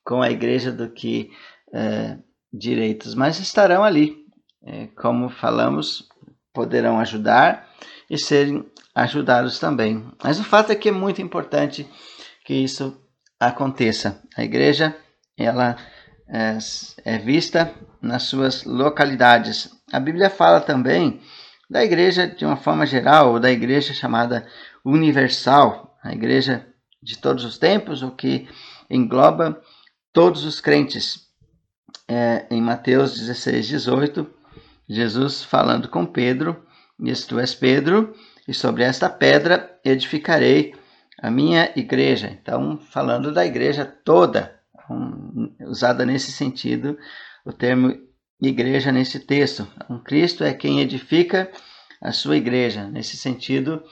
com 0.05 0.21
a 0.23 0.31
igreja 0.31 0.73
do 0.73 0.91
que 0.91 1.31
é, 1.73 2.19
direitos, 2.53 3.15
mas 3.15 3.39
estarão 3.39 3.85
ali, 3.85 4.17
é, 4.65 4.89
como 4.89 5.29
falamos, 5.29 6.09
poderão 6.53 6.99
ajudar 6.99 7.69
e 8.11 8.19
serem 8.19 8.65
ajudados 8.95 9.61
também. 9.61 10.05
Mas 10.23 10.41
o 10.41 10.45
fato 10.45 10.73
é 10.73 10.75
que 10.75 10.89
é 10.89 10.93
muito 10.93 11.23
importante 11.23 11.89
que 12.45 12.55
isso 12.55 13.01
aconteça. 13.39 14.21
A 14.37 14.43
igreja, 14.43 14.97
ela 15.39 15.77
é 17.05 17.19
vista 17.19 17.73
nas 18.03 18.25
suas 18.25 18.65
localidades. 18.65 19.71
A 19.93 20.01
Bíblia 20.01 20.29
fala 20.29 20.61
também 20.61 21.21
da 21.69 21.85
igreja 21.85 22.27
de 22.27 22.45
uma 22.45 22.57
forma 22.57 22.87
geral, 22.87 23.33
ou 23.33 23.41
da 23.41 23.51
igreja 23.51 23.93
chamada 23.93 24.47
universal, 24.85 25.97
a 26.03 26.13
igreja 26.13 26.67
de 27.03 27.19
todos 27.19 27.45
os 27.45 27.59
tempos, 27.59 28.03
o 28.03 28.11
que 28.11 28.49
engloba 28.89 29.61
todos 30.13 30.45
os 30.45 30.61
crentes. 30.61 31.27
É, 32.09 32.47
em 32.51 32.63
Mateus 32.63 33.19
16, 33.19 33.67
18, 33.67 34.31
Jesus 34.89 35.43
falando 35.43 35.89
com 35.89 36.07
Pedro, 36.07 36.65
diz: 36.99 37.27
Tu 37.27 37.39
és 37.41 37.53
Pedro, 37.53 38.15
e 38.47 38.55
sobre 38.55 38.85
esta 38.85 39.11
pedra 39.11 39.79
edificarei 39.85 40.75
a 41.21 41.31
minha 41.31 41.73
igreja. 41.75 42.29
Então, 42.29 42.79
falando 42.79 43.33
da 43.33 43.45
igreja 43.45 43.85
toda, 43.85 44.57
um, 44.89 45.53
usada 45.63 46.07
nesse 46.07 46.31
sentido, 46.31 46.97
o 47.45 47.53
termo 47.53 48.06
igreja 48.41 48.93
nesse 48.93 49.21
texto. 49.21 49.67
Um 49.89 49.99
Cristo 49.99 50.45
é 50.45 50.53
quem 50.53 50.81
edifica 50.81 51.51
a 52.01 52.13
sua 52.13 52.37
igreja. 52.37 52.87
Nesse 52.89 53.17
sentido, 53.17 53.83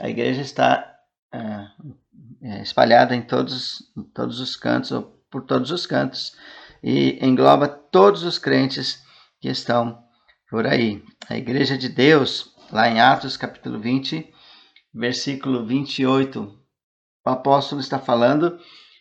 a 0.00 0.08
igreja 0.08 0.40
está 0.40 0.96
é, 1.32 1.66
é, 2.42 2.62
espalhada 2.62 3.14
em 3.14 3.22
todos, 3.22 3.90
em 3.96 4.02
todos 4.02 4.40
os 4.40 4.56
cantos, 4.56 4.92
ou 4.92 5.02
por 5.30 5.44
todos 5.44 5.70
os 5.70 5.86
cantos, 5.86 6.34
e 6.82 7.18
engloba 7.24 7.68
todos 7.68 8.22
os 8.24 8.38
crentes 8.38 9.02
que 9.40 9.48
estão 9.48 10.02
por 10.48 10.66
aí. 10.66 11.04
A 11.28 11.36
igreja 11.36 11.76
de 11.76 11.88
Deus, 11.88 12.54
lá 12.72 12.88
em 12.88 13.00
Atos 13.00 13.36
capítulo 13.36 13.78
20, 13.78 14.32
versículo 14.92 15.64
28, 15.64 16.58
o 17.24 17.30
apóstolo 17.30 17.80
está 17.80 17.98
falando 17.98 18.58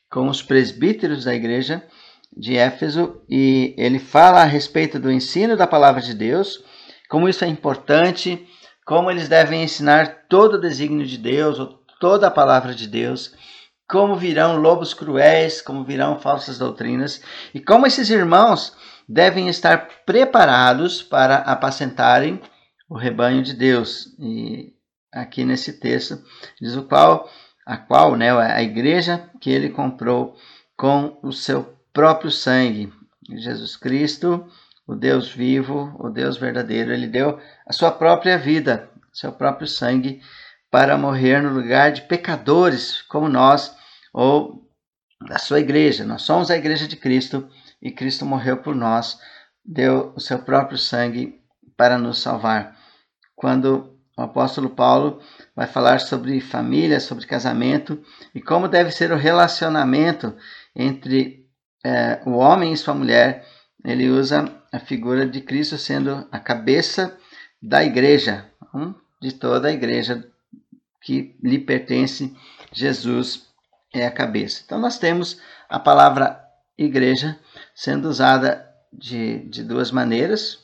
com 0.09 0.27
os 0.27 0.41
presbíteros 0.41 1.23
da 1.23 1.33
igreja 1.33 1.87
de 2.35 2.55
Éfeso 2.55 3.21
e 3.29 3.73
ele 3.77 3.99
fala 3.99 4.41
a 4.41 4.45
respeito 4.45 4.99
do 4.99 5.11
ensino 5.11 5.57
da 5.57 5.67
palavra 5.67 6.01
de 6.01 6.13
Deus, 6.13 6.63
como 7.09 7.27
isso 7.27 7.43
é 7.43 7.47
importante, 7.47 8.47
como 8.85 9.09
eles 9.09 9.27
devem 9.27 9.63
ensinar 9.63 10.25
todo 10.29 10.55
o 10.55 10.61
desígnio 10.61 11.05
de 11.05 11.17
Deus, 11.17 11.59
ou 11.59 11.79
toda 11.99 12.27
a 12.27 12.31
palavra 12.31 12.73
de 12.73 12.87
Deus, 12.87 13.33
como 13.87 14.15
virão 14.15 14.57
lobos 14.57 14.93
cruéis, 14.93 15.61
como 15.61 15.83
virão 15.83 16.19
falsas 16.19 16.57
doutrinas, 16.57 17.21
e 17.53 17.59
como 17.59 17.87
esses 17.87 18.09
irmãos 18.09 18.75
devem 19.07 19.49
estar 19.49 19.87
preparados 20.05 21.01
para 21.01 21.37
apacentarem 21.37 22.39
o 22.87 22.95
rebanho 22.95 23.41
de 23.41 23.53
Deus. 23.53 24.15
E 24.19 24.73
aqui 25.11 25.43
nesse 25.43 25.79
texto 25.79 26.23
diz 26.61 26.75
o 26.75 26.83
qual 26.83 27.27
a 27.65 27.77
qual, 27.77 28.15
né, 28.15 28.31
a 28.31 28.63
igreja 28.63 29.29
que 29.39 29.51
ele 29.51 29.69
comprou 29.69 30.35
com 30.75 31.19
o 31.21 31.31
seu 31.31 31.78
próprio 31.99 32.31
sangue. 32.31 32.93
Jesus 33.29 33.75
Cristo, 33.75 34.47
o 34.87 34.95
Deus 34.95 35.29
vivo, 35.29 35.93
o 35.99 36.09
Deus 36.09 36.37
verdadeiro, 36.37 36.93
ele 36.93 37.07
deu 37.07 37.37
a 37.67 37.73
sua 37.73 37.91
própria 37.91 38.37
vida, 38.37 38.89
seu 39.11 39.33
próprio 39.33 39.67
sangue 39.67 40.21
para 40.71 40.97
morrer 40.97 41.41
no 41.41 41.49
lugar 41.49 41.91
de 41.91 42.03
pecadores 42.03 43.01
como 43.01 43.27
nós 43.27 43.75
ou 44.13 44.65
da 45.27 45.37
sua 45.37 45.59
igreja. 45.59 46.05
Nós 46.05 46.21
somos 46.21 46.49
a 46.49 46.55
igreja 46.55 46.87
de 46.87 46.95
Cristo 46.95 47.49
e 47.81 47.91
Cristo 47.91 48.25
morreu 48.25 48.55
por 48.55 48.73
nós, 48.73 49.19
deu 49.65 50.13
o 50.15 50.21
seu 50.21 50.39
próprio 50.39 50.77
sangue 50.77 51.37
para 51.75 51.97
nos 51.97 52.19
salvar. 52.19 52.77
Quando 53.35 53.93
o 54.17 54.21
apóstolo 54.21 54.69
Paulo 54.69 55.19
vai 55.53 55.67
falar 55.67 55.99
sobre 55.99 56.39
família, 56.39 57.01
sobre 57.01 57.27
casamento 57.27 58.01
e 58.33 58.41
como 58.41 58.69
deve 58.69 58.89
ser 58.89 59.11
o 59.11 59.17
relacionamento 59.17 60.33
entre 60.73 61.48
é, 61.83 62.21
o 62.25 62.31
homem 62.31 62.73
e 62.73 62.77
sua 62.77 62.93
mulher. 62.93 63.45
Ele 63.83 64.09
usa 64.09 64.51
a 64.71 64.79
figura 64.79 65.25
de 65.25 65.41
Cristo 65.41 65.77
sendo 65.77 66.27
a 66.31 66.39
cabeça 66.39 67.17
da 67.61 67.83
igreja, 67.83 68.45
de 69.21 69.33
toda 69.33 69.67
a 69.67 69.71
igreja 69.71 70.25
que 71.01 71.35
lhe 71.41 71.59
pertence. 71.59 72.35
Jesus 72.71 73.47
é 73.93 74.05
a 74.05 74.11
cabeça. 74.11 74.61
Então, 74.65 74.79
nós 74.79 74.99
temos 74.99 75.39
a 75.67 75.79
palavra 75.79 76.39
igreja 76.77 77.39
sendo 77.73 78.07
usada 78.09 78.67
de, 78.91 79.39
de 79.49 79.63
duas 79.63 79.91
maneiras. 79.91 80.59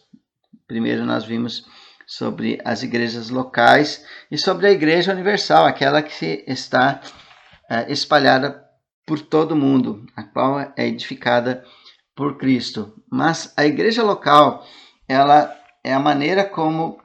Primeiro, 0.67 1.05
nós 1.05 1.25
vimos 1.25 1.65
sobre 2.05 2.59
as 2.63 2.83
igrejas 2.83 3.29
locais 3.29 4.05
e 4.29 4.37
sobre 4.37 4.67
a 4.67 4.71
igreja 4.71 5.11
universal, 5.11 5.65
aquela 5.65 6.01
que 6.01 6.43
está 6.47 7.01
é, 7.69 7.91
espalhada 7.91 8.64
por 9.05 9.19
todo 9.21 9.55
mundo, 9.55 10.05
a 10.15 10.23
qual 10.23 10.59
é 10.59 10.87
edificada 10.87 11.63
por 12.15 12.37
Cristo. 12.37 12.93
Mas 13.11 13.53
a 13.55 13.65
igreja 13.65 14.03
local, 14.03 14.65
ela 15.07 15.55
é 15.83 15.93
a 15.93 15.99
maneira 15.99 16.43
como 16.43 16.99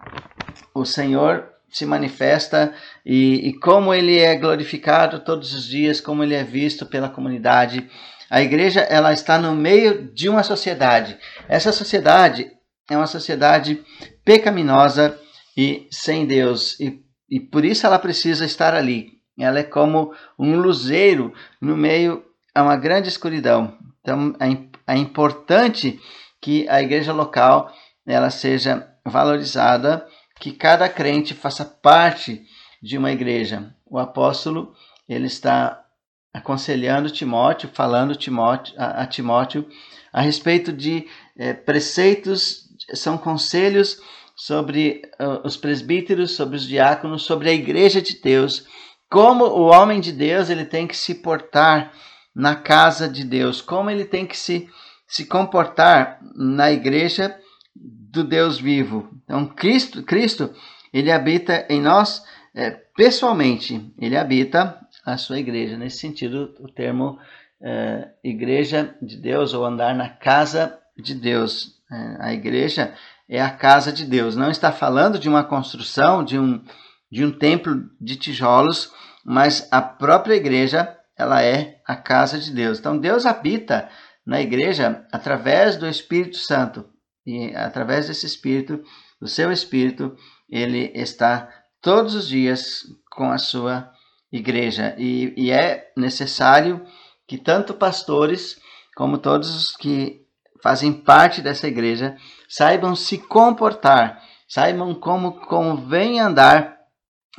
o 0.74 0.84
Senhor 0.84 1.48
se 1.68 1.86
manifesta 1.86 2.74
e, 3.04 3.48
e, 3.48 3.52
como 3.58 3.94
ele 3.94 4.18
é 4.18 4.34
glorificado 4.34 5.20
todos 5.20 5.54
os 5.54 5.66
dias, 5.66 6.00
como 6.00 6.22
ele 6.22 6.34
é 6.34 6.42
visto 6.42 6.86
pela 6.86 7.08
comunidade. 7.08 7.88
A 8.28 8.42
igreja 8.42 8.80
ela 8.80 9.12
está 9.12 9.38
no 9.38 9.54
meio 9.54 10.12
de 10.12 10.28
uma 10.28 10.42
sociedade. 10.42 11.16
Essa 11.48 11.72
sociedade 11.72 12.50
é 12.88 12.96
uma 12.96 13.06
sociedade 13.06 13.84
pecaminosa 14.24 15.16
e 15.56 15.86
sem 15.90 16.26
Deus, 16.26 16.78
e, 16.80 17.00
e 17.28 17.38
por 17.38 17.64
isso 17.64 17.86
ela 17.86 17.98
precisa 17.98 18.44
estar 18.44 18.74
ali. 18.74 19.19
Ela 19.38 19.60
é 19.60 19.64
como 19.64 20.12
um 20.38 20.56
luzeiro 20.56 21.32
no 21.60 21.76
meio 21.76 22.24
a 22.54 22.62
uma 22.62 22.76
grande 22.76 23.08
escuridão. 23.08 23.76
Então 24.00 24.34
é, 24.40 24.94
é 24.94 24.96
importante 24.96 26.00
que 26.40 26.68
a 26.68 26.82
igreja 26.82 27.12
local 27.12 27.72
ela 28.06 28.30
seja 28.30 28.88
valorizada, 29.04 30.06
que 30.38 30.52
cada 30.52 30.88
crente 30.88 31.34
faça 31.34 31.64
parte 31.64 32.42
de 32.82 32.96
uma 32.98 33.12
igreja. 33.12 33.74
O 33.86 33.98
apóstolo 33.98 34.74
ele 35.08 35.26
está 35.26 35.84
aconselhando 36.32 37.10
Timóteo, 37.10 37.70
falando 37.72 38.14
Timóteo, 38.14 38.74
a, 38.78 39.02
a 39.02 39.06
Timóteo 39.06 39.66
a 40.12 40.20
respeito 40.20 40.72
de 40.72 41.06
é, 41.36 41.52
preceitos, 41.52 42.68
são 42.94 43.16
conselhos 43.16 44.00
sobre 44.34 45.02
uh, 45.20 45.46
os 45.46 45.56
presbíteros, 45.56 46.32
sobre 46.32 46.56
os 46.56 46.66
diáconos, 46.66 47.22
sobre 47.22 47.50
a 47.50 47.52
igreja 47.52 48.00
de 48.00 48.20
Deus, 48.20 48.64
como 49.10 49.44
o 49.44 49.66
homem 49.66 50.00
de 50.00 50.12
Deus 50.12 50.48
ele 50.48 50.64
tem 50.64 50.86
que 50.86 50.96
se 50.96 51.16
portar 51.16 51.92
na 52.34 52.54
casa 52.54 53.08
de 53.08 53.24
Deus, 53.24 53.60
como 53.60 53.90
ele 53.90 54.04
tem 54.04 54.24
que 54.24 54.36
se, 54.36 54.68
se 55.06 55.26
comportar 55.26 56.20
na 56.34 56.70
igreja 56.70 57.36
do 57.74 58.22
Deus 58.22 58.58
vivo. 58.58 59.10
Então, 59.24 59.46
Cristo, 59.46 60.02
Cristo 60.04 60.54
ele 60.92 61.10
habita 61.10 61.66
em 61.68 61.80
nós 61.80 62.24
é, 62.54 62.70
pessoalmente, 62.70 63.92
ele 63.98 64.16
habita 64.16 64.78
a 65.04 65.16
sua 65.16 65.38
igreja. 65.38 65.76
Nesse 65.76 65.98
sentido, 65.98 66.54
o 66.60 66.68
termo 66.68 67.18
é, 67.60 68.08
igreja 68.22 68.94
de 69.02 69.16
Deus 69.16 69.54
ou 69.54 69.64
andar 69.64 69.94
na 69.94 70.08
casa 70.08 70.78
de 70.96 71.14
Deus. 71.14 71.80
É, 71.90 72.16
a 72.20 72.32
igreja 72.32 72.94
é 73.28 73.40
a 73.40 73.50
casa 73.50 73.92
de 73.92 74.04
Deus. 74.04 74.36
Não 74.36 74.50
está 74.50 74.72
falando 74.72 75.18
de 75.18 75.28
uma 75.28 75.44
construção, 75.44 76.24
de 76.24 76.38
um, 76.38 76.62
de 77.10 77.24
um 77.24 77.32
templo 77.32 77.90
de 78.00 78.16
tijolos, 78.16 78.92
mas 79.24 79.68
a 79.70 79.82
própria 79.82 80.34
igreja 80.34 80.96
ela 81.16 81.42
é 81.42 81.80
a 81.86 81.96
casa 81.96 82.38
de 82.38 82.50
Deus. 82.50 82.78
Então 82.78 82.98
Deus 82.98 83.26
habita 83.26 83.88
na 84.24 84.40
igreja 84.40 85.06
através 85.12 85.76
do 85.76 85.88
Espírito 85.88 86.36
Santo 86.36 86.88
e 87.26 87.54
através 87.54 88.08
desse 88.08 88.26
Espírito, 88.26 88.82
do 89.20 89.28
seu 89.28 89.52
Espírito, 89.52 90.16
ele 90.48 90.90
está 90.94 91.48
todos 91.80 92.14
os 92.14 92.28
dias 92.28 92.82
com 93.10 93.30
a 93.30 93.38
sua 93.38 93.90
igreja 94.32 94.94
e, 94.98 95.34
e 95.36 95.50
é 95.50 95.92
necessário 95.96 96.84
que 97.26 97.36
tanto 97.36 97.74
pastores 97.74 98.58
como 98.96 99.18
todos 99.18 99.54
os 99.54 99.76
que 99.76 100.26
fazem 100.62 100.92
parte 100.92 101.40
dessa 101.40 101.68
igreja 101.68 102.16
saibam 102.48 102.94
se 102.94 103.18
comportar, 103.18 104.22
saibam 104.48 104.94
como 104.94 105.40
convém 105.40 106.20
andar 106.20 106.79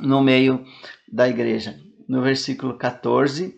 no 0.00 0.22
meio 0.22 0.64
da 1.10 1.28
igreja. 1.28 1.78
No 2.08 2.22
versículo 2.22 2.76
14, 2.76 3.56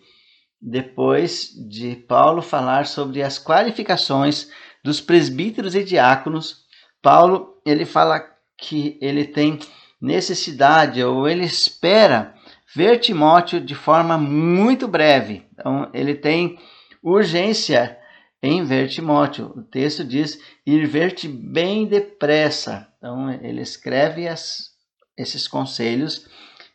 depois 0.61 1.49
de 1.69 1.95
Paulo 1.95 2.41
falar 2.41 2.85
sobre 2.85 3.21
as 3.21 3.37
qualificações 3.37 4.49
dos 4.83 5.01
presbíteros 5.01 5.75
e 5.75 5.83
diáconos, 5.83 6.65
Paulo 7.01 7.61
ele 7.65 7.85
fala 7.85 8.19
que 8.57 8.97
ele 9.01 9.25
tem 9.25 9.59
necessidade 10.01 11.03
ou 11.03 11.27
ele 11.27 11.43
espera 11.43 12.33
ver 12.75 12.99
Timóteo 12.99 13.59
de 13.59 13.75
forma 13.75 14.17
muito 14.17 14.87
breve. 14.87 15.45
Então 15.53 15.89
ele 15.93 16.15
tem 16.15 16.57
urgência 17.01 17.97
em 18.41 18.63
ver 18.63 18.89
Timóteo. 18.89 19.53
O 19.55 19.63
texto 19.63 20.03
diz 20.03 20.39
ir 20.65 20.85
ver-te 20.87 21.27
bem 21.27 21.87
depressa. 21.87 22.87
Então 22.97 23.31
ele 23.31 23.61
escreve 23.61 24.27
as, 24.27 24.74
esses 25.17 25.47
conselhos, 25.47 26.27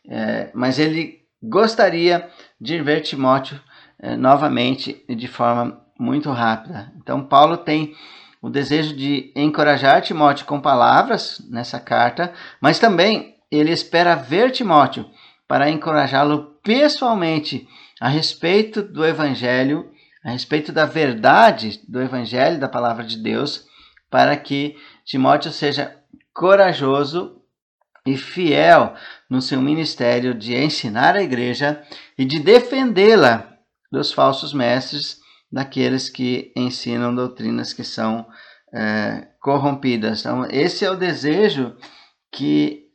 é, 0.07 0.49
mas 0.53 0.79
ele 0.79 1.21
gostaria 1.41 2.29
de 2.59 2.81
ver 2.81 3.01
Timóteo 3.01 3.59
é, 3.99 4.15
novamente 4.15 5.03
de 5.07 5.27
forma 5.27 5.81
muito 5.99 6.31
rápida. 6.31 6.91
Então, 6.97 7.23
Paulo 7.23 7.57
tem 7.57 7.95
o 8.41 8.49
desejo 8.49 8.95
de 8.95 9.31
encorajar 9.35 10.01
Timóteo 10.01 10.45
com 10.45 10.59
palavras 10.59 11.39
nessa 11.49 11.79
carta, 11.79 12.33
mas 12.59 12.79
também 12.79 13.35
ele 13.51 13.71
espera 13.71 14.15
ver 14.15 14.51
Timóteo 14.51 15.05
para 15.47 15.69
encorajá-lo 15.69 16.55
pessoalmente 16.63 17.67
a 17.99 18.07
respeito 18.07 18.81
do 18.81 19.05
Evangelho, 19.05 19.91
a 20.23 20.31
respeito 20.31 20.71
da 20.71 20.85
verdade 20.85 21.81
do 21.87 22.01
Evangelho, 22.01 22.59
da 22.59 22.67
palavra 22.67 23.03
de 23.03 23.17
Deus, 23.17 23.67
para 24.09 24.35
que 24.35 24.75
Timóteo 25.05 25.51
seja 25.51 25.95
corajoso 26.33 27.40
e 28.05 28.17
fiel 28.17 28.95
no 29.29 29.41
seu 29.41 29.61
ministério 29.61 30.33
de 30.33 30.55
ensinar 30.55 31.15
a 31.15 31.23
igreja 31.23 31.81
e 32.17 32.25
de 32.25 32.39
defendê-la 32.39 33.57
dos 33.91 34.11
falsos 34.11 34.53
mestres, 34.53 35.19
daqueles 35.51 36.09
que 36.09 36.51
ensinam 36.55 37.13
doutrinas 37.13 37.73
que 37.73 37.83
são 37.83 38.25
é, 38.73 39.27
corrompidas. 39.41 40.21
Então, 40.21 40.45
esse 40.49 40.85
é 40.85 40.89
o 40.89 40.95
desejo 40.95 41.75
que 42.31 42.87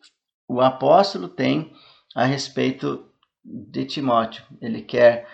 o 0.49 0.61
apóstolo 0.61 1.29
tem 1.29 1.73
a 2.15 2.25
respeito 2.25 3.07
de 3.45 3.85
Timóteo. 3.85 4.43
Ele 4.61 4.81
quer, 4.81 5.29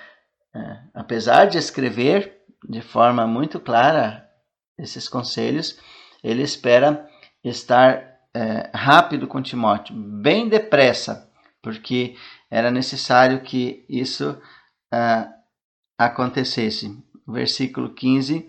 é, 0.55 0.79
apesar 0.95 1.47
de 1.47 1.59
escrever 1.59 2.41
de 2.69 2.81
forma 2.81 3.27
muito 3.27 3.61
clara 3.61 4.29
esses 4.77 5.09
conselhos, 5.09 5.79
ele 6.25 6.43
espera 6.43 7.09
estar 7.45 8.12
é, 8.35 8.71
rápido 8.75 9.27
com 9.27 9.43
Timóteo, 9.43 9.95
bem 9.95 10.49
depressa, 10.49 11.29
porque 11.63 12.17
era 12.51 12.71
necessário 12.71 13.41
que 13.41 13.85
isso 13.89 14.37
é, 14.93 15.29
acontecesse. 15.99 16.97
Versículo 17.27 17.91
15, 17.91 18.49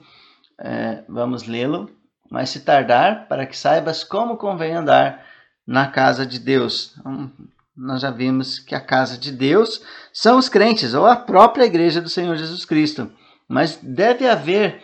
é, 0.59 1.03
vamos 1.07 1.43
lê-lo. 1.43 1.89
Mas 2.29 2.49
se 2.49 2.61
tardar, 2.61 3.27
para 3.27 3.45
que 3.45 3.55
saibas 3.55 4.03
como 4.03 4.37
convém 4.37 4.73
andar 4.73 5.23
na 5.67 5.87
casa 5.87 6.25
de 6.25 6.39
Deus. 6.39 6.95
Então, 6.99 7.31
nós 7.75 8.01
já 8.01 8.11
vimos 8.11 8.59
que 8.59 8.75
a 8.75 8.81
casa 8.81 9.17
de 9.17 9.31
Deus 9.31 9.83
são 10.11 10.37
os 10.37 10.49
crentes, 10.49 10.93
ou 10.93 11.05
a 11.05 11.15
própria 11.15 11.65
igreja 11.65 12.01
do 12.01 12.09
Senhor 12.09 12.35
Jesus 12.35 12.65
Cristo. 12.65 13.11
Mas 13.47 13.77
deve 13.81 14.27
haver 14.27 14.81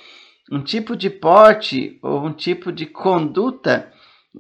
um 0.52 0.62
tipo 0.62 0.96
de 0.96 1.10
porte 1.10 2.00
ou 2.02 2.26
um 2.26 2.34
tipo 2.34 2.72
de 2.72 2.86
conduta 2.86 3.92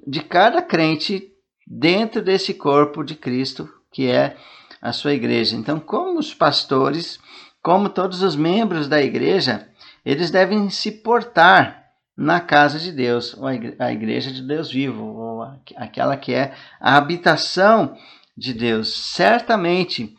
de 0.05 0.21
cada 0.21 0.61
crente 0.61 1.31
dentro 1.65 2.21
desse 2.21 2.53
corpo 2.53 3.03
de 3.03 3.15
Cristo, 3.15 3.69
que 3.91 4.07
é 4.07 4.35
a 4.81 4.91
sua 4.91 5.13
igreja. 5.13 5.55
Então, 5.55 5.79
como 5.79 6.19
os 6.19 6.33
pastores, 6.33 7.19
como 7.61 7.89
todos 7.89 8.21
os 8.21 8.35
membros 8.35 8.87
da 8.87 9.01
igreja, 9.01 9.69
eles 10.05 10.31
devem 10.31 10.69
se 10.69 10.91
portar 10.91 11.85
na 12.15 12.39
casa 12.39 12.79
de 12.79 12.91
Deus, 12.91 13.33
ou 13.37 13.47
a 13.47 13.91
igreja 13.91 14.31
de 14.31 14.41
Deus 14.41 14.69
vivo, 14.69 15.05
ou 15.05 15.43
aquela 15.77 16.17
que 16.17 16.33
é 16.33 16.53
a 16.79 16.97
habitação 16.97 17.95
de 18.37 18.53
Deus. 18.53 18.93
Certamente, 19.13 20.15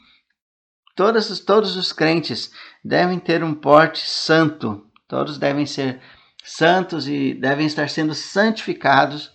todos, 0.96 1.40
todos 1.40 1.76
os 1.76 1.92
crentes 1.92 2.50
devem 2.84 3.18
ter 3.18 3.44
um 3.44 3.54
porte 3.54 4.00
santo, 4.00 4.86
todos 5.06 5.38
devem 5.38 5.66
ser 5.66 6.00
santos 6.42 7.06
e 7.06 7.34
devem 7.34 7.66
estar 7.66 7.88
sendo 7.90 8.14
santificados 8.14 9.30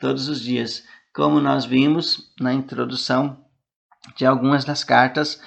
todos 0.00 0.28
os 0.28 0.40
dias, 0.40 0.82
como 1.14 1.40
nós 1.40 1.64
vimos 1.64 2.32
na 2.40 2.52
introdução 2.52 3.44
de 4.16 4.24
algumas 4.24 4.64
das 4.64 4.82
cartas. 4.82 5.40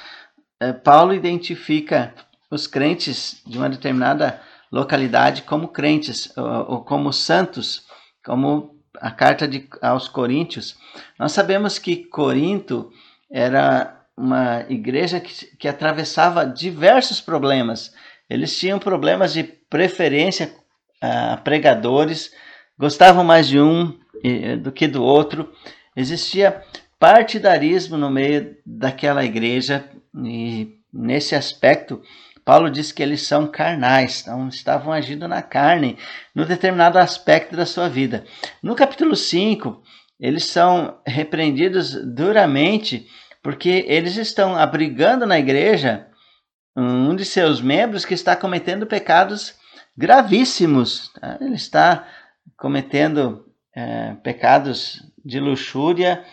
Eh, 0.60 0.72
Paulo 0.74 1.14
identifica 1.14 2.14
os 2.50 2.68
crentes 2.68 3.42
de 3.46 3.58
uma 3.58 3.70
determinada 3.70 4.40
localidade 4.72 5.42
como 5.42 5.68
crentes 5.68 6.32
ou, 6.38 6.84
como 6.84 7.12
santos, 7.12 7.86
como 8.24 8.80
a 9.00 9.12
carta 9.12 9.48
de, 9.48 9.68
aos 9.82 10.08
Coríntios. 10.08 10.78
Nós 11.18 11.32
sabemos 11.32 11.80
que 11.80 12.06
Corinto 12.06 12.92
era 13.32 14.00
uma 14.16 14.66
igreja 14.70 15.20
que, 15.20 15.58
que 15.58 15.68
atravessava 15.68 16.46
diversos 16.46 17.20
problemas. 17.20 17.94
Eles 18.30 18.58
tinham 18.58 18.80
problemas 18.80 19.34
de 19.34 19.44
preferência 19.44 20.56
a 21.02 21.38
pregadores, 21.38 22.32
gostavam 22.78 23.24
mais 23.24 23.48
de 23.48 23.60
um 23.60 23.98
do 24.62 24.72
que 24.72 24.88
do 24.88 25.04
outro. 25.04 25.52
Existia 25.96 26.62
partidarismo 27.00 27.98
no 27.98 28.10
meio 28.10 28.56
daquela 28.66 29.26
igreja 29.26 29.90
e 30.16 30.78
nesse 30.94 31.36
aspecto 31.36 32.02
Paulo 32.46 32.70
diz 32.70 32.92
que 32.92 33.02
eles 33.02 33.26
são 33.26 33.48
carnais, 33.48 34.22
então 34.22 34.50
estavam 34.50 34.92
agindo 34.92 35.28
na 35.28 35.42
carne, 35.42 35.98
no 36.36 36.46
determinado 36.46 37.00
aspecto 37.00 37.56
da 37.56 37.66
sua 37.66 37.88
vida. 37.88 38.26
No 38.62 38.76
capítulo 38.76 39.16
5, 39.16 39.82
eles 40.20 40.46
são 40.46 41.00
repreendidos 41.06 41.96
duramente 42.14 43.08
porque 43.42 43.86
eles 43.88 44.18
estão 44.18 44.56
abrigando 44.56 45.26
na 45.26 45.40
igreja 45.40 46.08
um 46.76 47.16
de 47.16 47.24
seus 47.24 47.62
membros 47.62 48.04
que 48.04 48.14
está 48.14 48.36
cometendo 48.36 48.86
pecados 48.86 49.54
gravíssimos. 49.96 51.12
Tá? 51.20 51.38
Ele 51.40 51.56
está 51.56 52.08
cometendo 52.64 53.46
é, 53.76 54.16
pecados 54.24 55.04
de 55.26 55.38
luxúria, 55.38 56.24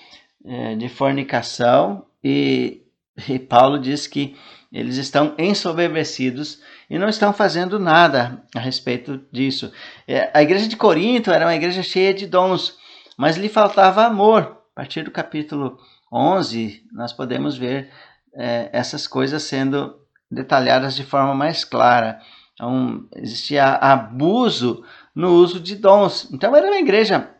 é, 0.46 0.76
de 0.76 0.88
fornicação, 0.88 2.06
e, 2.22 2.82
e 3.28 3.36
Paulo 3.36 3.80
diz 3.80 4.06
que 4.06 4.36
eles 4.72 4.96
estão 4.96 5.34
ensoberbecidos 5.36 6.62
e 6.88 7.00
não 7.00 7.08
estão 7.08 7.32
fazendo 7.32 7.80
nada 7.80 8.44
a 8.54 8.60
respeito 8.60 9.20
disso. 9.32 9.72
É, 10.06 10.30
a 10.32 10.40
igreja 10.40 10.68
de 10.68 10.76
Corinto 10.76 11.32
era 11.32 11.46
uma 11.46 11.56
igreja 11.56 11.82
cheia 11.82 12.14
de 12.14 12.28
dons, 12.28 12.78
mas 13.18 13.36
lhe 13.36 13.48
faltava 13.48 14.04
amor. 14.04 14.56
A 14.72 14.82
partir 14.82 15.02
do 15.02 15.10
capítulo 15.10 15.78
11, 16.12 16.84
nós 16.92 17.12
podemos 17.12 17.58
ver 17.58 17.90
é, 18.36 18.70
essas 18.72 19.08
coisas 19.08 19.42
sendo 19.42 19.96
detalhadas 20.30 20.94
de 20.94 21.02
forma 21.02 21.34
mais 21.34 21.64
clara. 21.64 22.20
Então, 22.60 23.08
existia 23.16 23.64
abuso 23.64 24.84
no 25.14 25.32
uso 25.32 25.58
de 25.58 25.76
dons. 25.76 26.28
Então, 26.30 26.54
era 26.54 26.66
uma 26.66 26.78
igreja 26.78 27.34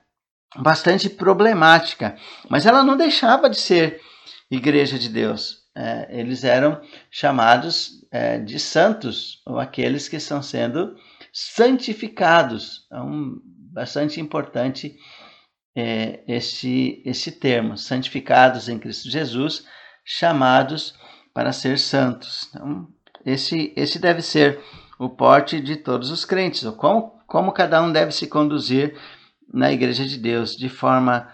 bastante 0.56 1.10
problemática, 1.10 2.16
mas 2.48 2.64
ela 2.64 2.82
não 2.82 2.96
deixava 2.96 3.50
de 3.50 3.58
ser 3.58 4.00
igreja 4.50 4.98
de 4.98 5.08
Deus 5.08 5.60
é, 5.76 6.08
eles 6.10 6.44
eram 6.44 6.80
chamados 7.10 8.04
é, 8.10 8.38
de 8.38 8.58
santos, 8.58 9.40
ou 9.46 9.58
aqueles 9.58 10.08
que 10.08 10.16
estão 10.16 10.42
sendo 10.42 10.96
santificados. 11.32 12.86
É 12.92 13.00
um, 13.00 13.40
bastante 13.72 14.20
importante 14.20 14.96
é, 15.76 16.20
esse, 16.26 17.02
esse 17.04 17.32
termo, 17.32 17.76
santificados 17.76 18.68
em 18.68 18.78
Cristo 18.78 19.08
Jesus, 19.08 19.64
chamados 20.04 20.94
para 21.32 21.52
ser 21.52 21.78
santos. 21.78 22.50
Então, 22.50 22.88
esse, 23.24 23.72
esse 23.76 23.98
deve 23.98 24.22
ser 24.22 24.60
o 25.00 25.08
porte 25.08 25.58
de 25.62 25.76
todos 25.76 26.10
os 26.10 26.26
crentes, 26.26 26.62
ou 26.62 26.74
como, 26.74 27.18
como 27.26 27.52
cada 27.52 27.82
um 27.82 27.90
deve 27.90 28.12
se 28.12 28.26
conduzir 28.26 28.94
na 29.50 29.72
igreja 29.72 30.04
de 30.04 30.18
Deus, 30.18 30.54
de 30.54 30.68
forma 30.68 31.26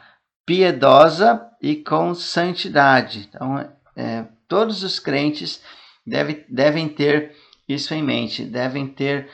piedosa 0.46 1.44
e 1.60 1.74
com 1.74 2.14
santidade. 2.14 3.28
Então, 3.28 3.58
é, 3.96 4.24
todos 4.46 4.84
os 4.84 5.00
crentes 5.00 5.60
deve, 6.06 6.46
devem 6.48 6.88
ter 6.88 7.34
isso 7.68 7.92
em 7.92 8.04
mente, 8.04 8.44
devem 8.44 8.86
ter 8.86 9.28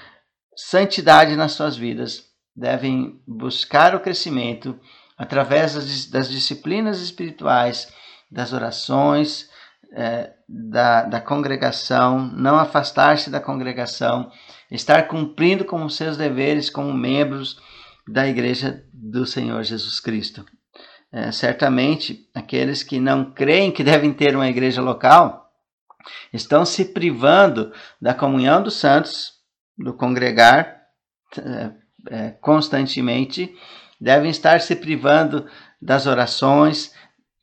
santidade 0.57 1.37
nas 1.37 1.53
suas 1.53 1.77
vidas, 1.77 2.25
devem 2.57 3.21
buscar 3.29 3.95
o 3.95 4.01
crescimento 4.01 4.81
através 5.19 5.75
das, 5.75 6.07
das 6.07 6.31
disciplinas 6.31 7.03
espirituais, 7.03 7.93
das 8.31 8.55
orações, 8.55 9.51
é, 9.95 10.33
da, 10.49 11.03
da 11.03 11.21
congregação, 11.21 12.31
não 12.35 12.57
afastar-se 12.57 13.31
da 13.31 13.41
congregação, 13.41 14.31
estar 14.71 15.07
cumprindo 15.07 15.65
com 15.65 15.85
os 15.85 15.97
seus 15.97 16.17
deveres 16.17 16.71
como 16.71 16.93
membros 16.93 17.61
da 18.09 18.27
Igreja 18.27 18.85
do 18.93 19.27
Senhor 19.27 19.63
Jesus 19.63 20.01
Cristo. 20.01 20.45
É, 21.13 21.31
certamente, 21.31 22.29
aqueles 22.35 22.83
que 22.83 22.99
não 22.99 23.33
creem 23.33 23.71
que 23.71 23.85
devem 23.85 24.13
ter 24.15 24.35
uma 24.35 24.49
igreja 24.49 24.81
local 24.81 25.51
estão 26.33 26.65
se 26.65 26.87
privando 26.87 27.71
da 28.01 28.15
comunhão 28.15 28.63
dos 28.63 28.75
santos, 28.75 29.35
do 29.77 29.93
congregar 29.93 30.81
é, 31.37 31.71
é, 32.11 32.31
constantemente, 32.41 33.55
devem 34.01 34.31
estar 34.31 34.61
se 34.61 34.75
privando 34.75 35.47
das 35.81 36.07
orações 36.07 36.93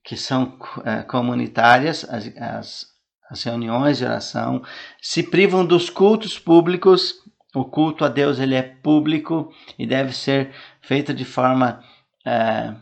que 0.04 0.16
são 0.16 0.58
é, 0.86 1.02
comunitárias, 1.04 2.04
as, 2.10 2.32
as, 2.38 2.86
as 3.30 3.44
reuniões 3.44 3.98
de 3.98 4.06
oração, 4.06 4.64
se 5.02 5.24
privam 5.24 5.66
dos 5.66 5.90
cultos 5.90 6.40
públicos. 6.40 7.16
O 7.56 7.66
culto 7.66 8.06
a 8.06 8.10
Deus 8.10 8.40
ele 8.40 8.56
é 8.56 8.62
público 8.62 9.52
e 9.78 9.86
deve 9.86 10.14
ser 10.14 10.52
feito 10.82 11.14
de 11.14 11.26
forma 11.26 11.84
é, 12.26 12.74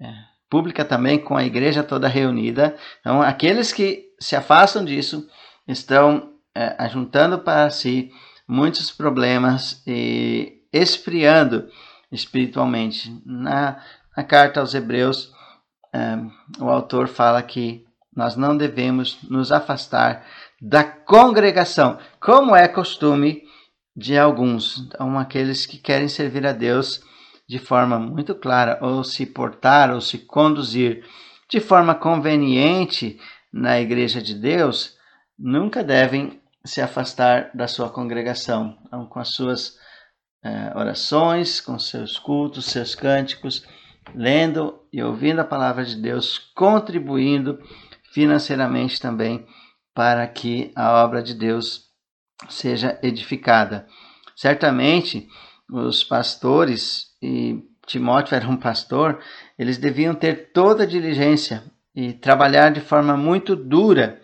é, 0.00 0.14
pública 0.48 0.84
também, 0.84 1.18
com 1.18 1.36
a 1.36 1.44
igreja 1.44 1.82
toda 1.82 2.08
reunida. 2.08 2.76
Então, 3.00 3.20
aqueles 3.20 3.72
que 3.72 4.06
se 4.20 4.36
afastam 4.36 4.84
disso 4.84 5.28
estão 5.66 6.32
é, 6.54 6.74
ajuntando 6.78 7.38
para 7.38 7.70
si 7.70 8.10
muitos 8.46 8.90
problemas 8.90 9.82
e 9.86 10.62
esfriando 10.72 11.68
espiritualmente. 12.10 13.20
Na, 13.24 13.82
na 14.16 14.24
carta 14.24 14.60
aos 14.60 14.74
Hebreus, 14.74 15.32
o 16.60 16.68
autor 16.68 17.08
fala 17.08 17.42
que 17.42 17.84
nós 18.14 18.36
não 18.36 18.56
devemos 18.56 19.18
nos 19.28 19.52
afastar 19.52 20.24
da 20.60 20.82
congregação, 20.82 21.98
como 22.20 22.54
é 22.56 22.66
costume 22.66 23.42
de 23.96 24.18
alguns. 24.18 24.78
Então, 24.78 25.18
aqueles 25.18 25.66
que 25.66 25.78
querem 25.78 26.08
servir 26.08 26.46
a 26.46 26.52
Deus 26.52 27.00
de 27.48 27.58
forma 27.58 27.98
muito 27.98 28.34
clara, 28.34 28.78
ou 28.82 29.02
se 29.02 29.24
portar 29.24 29.90
ou 29.92 30.00
se 30.00 30.18
conduzir 30.18 31.04
de 31.48 31.60
forma 31.60 31.94
conveniente 31.94 33.18
na 33.52 33.80
Igreja 33.80 34.20
de 34.20 34.34
Deus, 34.34 34.96
nunca 35.38 35.82
devem 35.82 36.40
se 36.64 36.82
afastar 36.82 37.50
da 37.54 37.66
sua 37.66 37.88
congregação, 37.88 38.76
então, 38.86 39.06
com 39.06 39.18
as 39.18 39.30
suas 39.30 39.76
eh, 40.44 40.72
orações, 40.74 41.60
com 41.60 41.78
seus 41.78 42.18
cultos, 42.18 42.66
seus 42.66 42.94
cânticos, 42.94 43.64
lendo 44.14 44.80
e 44.92 45.02
ouvindo 45.02 45.40
a 45.40 45.44
palavra 45.44 45.84
de 45.84 45.96
Deus, 45.96 46.38
contribuindo 46.54 47.58
financeiramente 48.12 49.00
também 49.00 49.46
para 49.94 50.26
que 50.26 50.72
a 50.74 51.02
obra 51.04 51.22
de 51.22 51.34
Deus 51.34 51.88
seja 52.48 52.98
edificada. 53.02 53.86
Certamente, 54.36 55.28
os 55.70 56.04
pastores 56.04 57.08
e 57.20 57.62
Timóteo 57.86 58.34
era 58.34 58.48
um 58.48 58.56
pastor, 58.56 59.18
eles 59.58 59.78
deviam 59.78 60.14
ter 60.14 60.52
toda 60.52 60.84
a 60.84 60.86
diligência 60.86 61.64
e 61.94 62.12
trabalhar 62.12 62.70
de 62.70 62.80
forma 62.80 63.16
muito 63.16 63.56
dura 63.56 64.20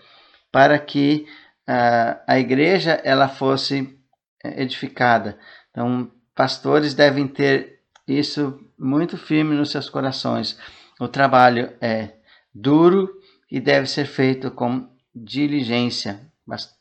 para 0.52 0.78
que 0.78 1.26
uh, 1.68 2.20
a 2.26 2.38
igreja 2.38 3.00
ela 3.02 3.26
fosse 3.26 3.98
eh, 4.44 4.62
edificada. 4.62 5.38
Então, 5.70 6.10
pastores 6.34 6.94
devem 6.94 7.26
ter 7.26 7.80
isso 8.06 8.60
muito 8.78 9.16
firme 9.16 9.54
nos 9.54 9.70
seus 9.70 9.88
corações. 9.88 10.58
O 11.00 11.08
trabalho 11.08 11.72
é 11.80 12.14
duro 12.54 13.10
e 13.50 13.60
deve 13.60 13.86
ser 13.86 14.06
feito 14.06 14.50
com 14.50 14.88
diligência. 15.14 16.20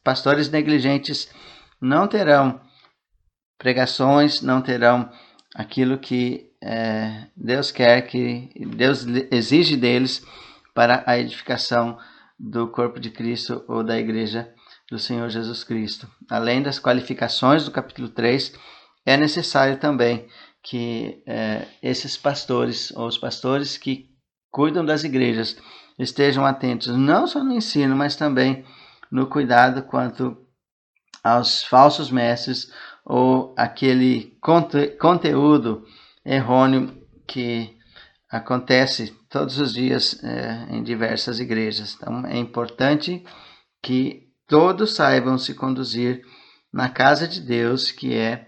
Pastores 0.03 0.49
negligentes 0.49 1.29
não 1.79 2.07
terão 2.07 2.59
pregações, 3.57 4.41
não 4.41 4.61
terão 4.61 5.09
aquilo 5.55 5.97
que 5.97 6.51
é, 6.61 7.27
Deus 7.35 7.71
quer, 7.71 8.01
que 8.03 8.49
Deus 8.75 9.05
exige 9.31 9.77
deles 9.77 10.25
para 10.73 11.03
a 11.05 11.17
edificação 11.17 11.97
do 12.39 12.67
corpo 12.67 12.99
de 12.99 13.09
Cristo 13.09 13.63
ou 13.67 13.83
da 13.83 13.99
igreja 13.99 14.51
do 14.89 14.97
Senhor 14.97 15.29
Jesus 15.29 15.63
Cristo. 15.63 16.07
Além 16.29 16.61
das 16.61 16.79
qualificações 16.79 17.65
do 17.65 17.71
capítulo 17.71 18.09
3, 18.09 18.53
é 19.05 19.17
necessário 19.17 19.77
também 19.77 20.27
que 20.63 21.21
é, 21.27 21.67
esses 21.81 22.15
pastores, 22.15 22.91
ou 22.91 23.07
os 23.07 23.17
pastores 23.17 23.77
que 23.77 24.09
cuidam 24.49 24.85
das 24.85 25.03
igrejas, 25.03 25.57
estejam 25.99 26.45
atentos 26.45 26.87
não 26.87 27.27
só 27.27 27.43
no 27.43 27.53
ensino, 27.53 27.95
mas 27.95 28.15
também 28.15 28.65
no 29.11 29.27
cuidado 29.27 29.83
quanto 29.83 30.37
aos 31.23 31.63
falsos 31.63 32.09
mestres 32.09 32.71
ou 33.05 33.53
aquele 33.57 34.37
conte 34.41 34.87
conteúdo 34.97 35.85
errôneo 36.25 36.97
que 37.27 37.77
acontece 38.29 39.13
todos 39.29 39.59
os 39.59 39.73
dias 39.73 40.23
é, 40.23 40.67
em 40.69 40.81
diversas 40.81 41.39
igrejas. 41.39 41.95
Então 41.95 42.25
é 42.25 42.37
importante 42.37 43.23
que 43.81 44.29
todos 44.47 44.95
saibam 44.95 45.37
se 45.37 45.53
conduzir 45.53 46.23
na 46.71 46.89
casa 46.89 47.27
de 47.27 47.41
Deus, 47.41 47.91
que 47.91 48.13
é 48.13 48.47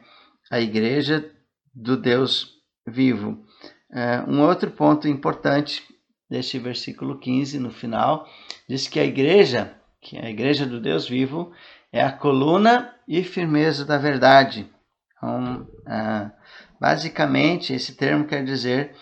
a 0.49 0.60
igreja 0.60 1.32
do 1.75 1.97
Deus 1.97 2.53
vivo. 2.88 3.43
É, 3.91 4.21
um 4.27 4.41
outro 4.41 4.71
ponto 4.71 5.07
importante 5.07 5.83
deste 6.29 6.57
versículo 6.57 7.19
15, 7.19 7.59
no 7.59 7.71
final, 7.71 8.25
diz 8.67 8.88
que 8.88 8.99
a 8.99 9.05
igreja, 9.05 9.75
que 10.01 10.17
é 10.17 10.25
a 10.25 10.29
igreja 10.29 10.65
do 10.65 10.79
Deus 10.79 11.07
vivo, 11.07 11.51
é 11.91 12.01
a 12.01 12.11
coluna 12.11 12.93
e 13.07 13.23
firmeza 13.23 13.85
da 13.85 13.97
verdade. 13.97 14.69
Então, 15.17 15.67
ah, 15.88 16.31
basicamente, 16.79 17.73
esse 17.73 17.95
termo 17.95 18.25
quer 18.25 18.43
dizer 18.43 18.95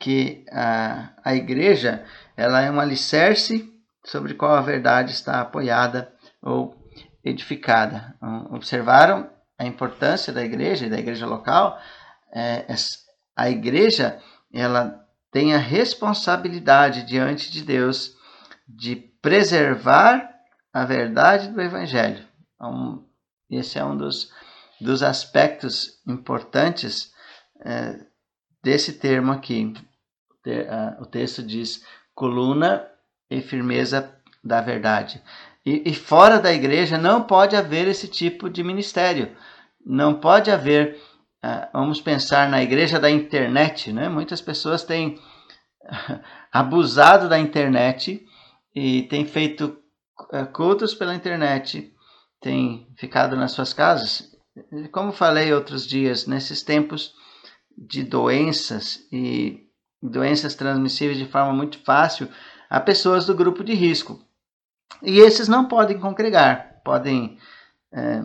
que 0.00 0.44
a, 0.50 1.12
a 1.24 1.34
igreja 1.34 2.04
ela 2.36 2.60
é 2.60 2.70
um 2.70 2.80
alicerce 2.80 3.70
sobre 4.04 4.34
qual 4.34 4.52
a 4.52 4.60
verdade 4.60 5.12
está 5.12 5.40
apoiada 5.40 6.12
ou 6.42 6.74
edificada. 7.24 8.14
Então, 8.16 8.48
observaram 8.52 9.30
a 9.58 9.64
importância 9.64 10.32
da 10.32 10.42
igreja 10.42 10.86
e 10.86 10.90
da 10.90 10.98
igreja 10.98 11.26
local? 11.26 11.78
É, 12.32 12.66
a 13.36 13.50
igreja 13.50 14.20
ela 14.52 15.06
tem 15.30 15.54
a 15.54 15.58
responsabilidade 15.58 17.04
diante 17.04 17.50
de 17.50 17.62
Deus 17.62 18.16
de 18.68 18.96
preservar 18.96 20.30
a 20.72 20.84
verdade 20.84 21.48
do 21.48 21.60
Evangelho. 21.60 22.26
Então, 22.54 23.04
esse 23.50 23.78
é 23.78 23.84
um 23.84 23.96
dos, 23.96 24.30
dos 24.80 25.02
aspectos 25.02 26.00
importantes 26.06 27.12
é, 27.64 27.98
desse 28.62 28.94
termo 28.94 29.32
aqui. 29.32 29.74
O 31.00 31.06
texto 31.06 31.42
diz 31.42 31.84
coluna 32.14 32.86
e 33.30 33.40
firmeza 33.40 34.12
da 34.42 34.60
verdade. 34.60 35.22
E, 35.64 35.90
e 35.90 35.94
fora 35.94 36.40
da 36.40 36.52
igreja 36.52 36.98
não 36.98 37.22
pode 37.22 37.54
haver 37.54 37.86
esse 37.86 38.08
tipo 38.08 38.50
de 38.50 38.62
ministério. 38.62 39.36
Não 39.84 40.14
pode 40.14 40.50
haver, 40.50 41.00
vamos 41.72 42.00
pensar 42.00 42.48
na 42.48 42.62
igreja 42.62 43.00
da 43.00 43.10
internet, 43.10 43.92
né? 43.92 44.08
Muitas 44.08 44.40
pessoas 44.40 44.84
têm 44.84 45.20
abusado 46.52 47.28
da 47.28 47.38
internet 47.38 48.24
e 48.74 49.02
têm 49.02 49.24
feito 49.26 49.76
uh, 50.32 50.46
cultos 50.52 50.94
pela 50.94 51.14
internet, 51.14 51.92
têm 52.40 52.86
ficado 52.96 53.36
nas 53.36 53.52
suas 53.52 53.72
casas. 53.72 54.30
Como 54.92 55.12
falei 55.12 55.52
outros 55.52 55.86
dias, 55.86 56.26
nesses 56.26 56.62
tempos 56.62 57.14
de 57.76 58.04
doenças 58.04 59.00
e 59.10 59.66
doenças 60.02 60.54
transmissíveis 60.54 61.18
de 61.18 61.26
forma 61.26 61.52
muito 61.52 61.78
fácil, 61.84 62.28
há 62.68 62.78
pessoas 62.78 63.26
do 63.26 63.34
grupo 63.34 63.64
de 63.64 63.72
risco. 63.74 64.20
E 65.02 65.18
esses 65.18 65.48
não 65.48 65.66
podem 65.66 65.98
congregar, 65.98 66.80
podem 66.84 67.38
é, 67.92 68.20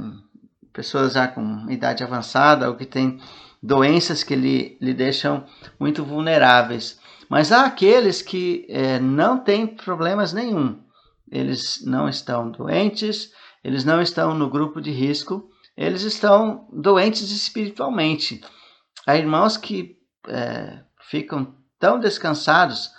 pessoas 0.78 1.14
já 1.14 1.28
com 1.28 1.66
idade 1.72 2.04
avançada 2.04 2.70
ou 2.70 2.76
que 2.76 2.86
têm 2.86 3.20
doenças 3.62 4.24
que 4.24 4.36
lhe, 4.36 4.78
lhe 4.80 4.94
deixam 4.94 5.44
muito 5.80 6.06
vulneráveis. 6.06 7.00
Mas 7.28 7.52
há 7.52 7.66
aqueles 7.66 8.22
que 8.22 8.68
é, 8.70 9.00
não 9.00 9.40
têm 9.40 9.66
problemas 9.66 10.34
nenhum. 10.34 10.80
Eles 11.32 11.84
não 11.84 12.08
estão 12.08 12.52
doentes, 12.52 13.32
eles 13.64 13.84
não 13.84 14.00
estão 14.00 14.36
no 14.36 14.52
grupo 14.52 14.80
de 14.80 14.92
risco, 14.92 15.50
eles 15.76 16.04
estão 16.04 16.68
doentes 16.72 17.32
espiritualmente. 17.32 18.40
Há 19.06 19.18
irmãos 19.18 19.58
que 19.58 19.98
é, 20.28 20.80
ficam 21.10 21.56
tão 21.80 22.00
descansados 22.00 22.92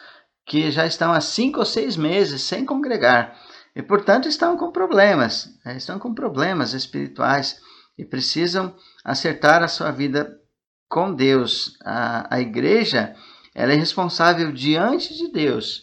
que 0.44 0.68
já 0.72 0.84
estão 0.84 1.12
há 1.12 1.20
cinco 1.20 1.60
ou 1.60 1.64
seis 1.64 1.96
meses 1.96 2.42
sem 2.42 2.64
congregar 2.64 3.38
e, 3.78 3.82
portanto, 3.82 4.28
estão 4.28 4.56
com 4.56 4.72
problemas, 4.72 5.56
né? 5.64 5.76
estão 5.76 6.00
com 6.00 6.12
problemas 6.12 6.74
espirituais 6.74 7.60
e 7.98 8.04
precisam 8.04 8.74
acertar 9.04 9.62
a 9.62 9.68
sua 9.68 9.90
vida 9.90 10.38
com 10.88 11.12
Deus. 11.12 11.76
A, 11.84 12.36
a 12.36 12.40
igreja 12.40 13.14
ela 13.54 13.72
é 13.72 13.76
responsável 13.76 14.52
diante 14.52 15.16
de 15.16 15.32
Deus 15.32 15.82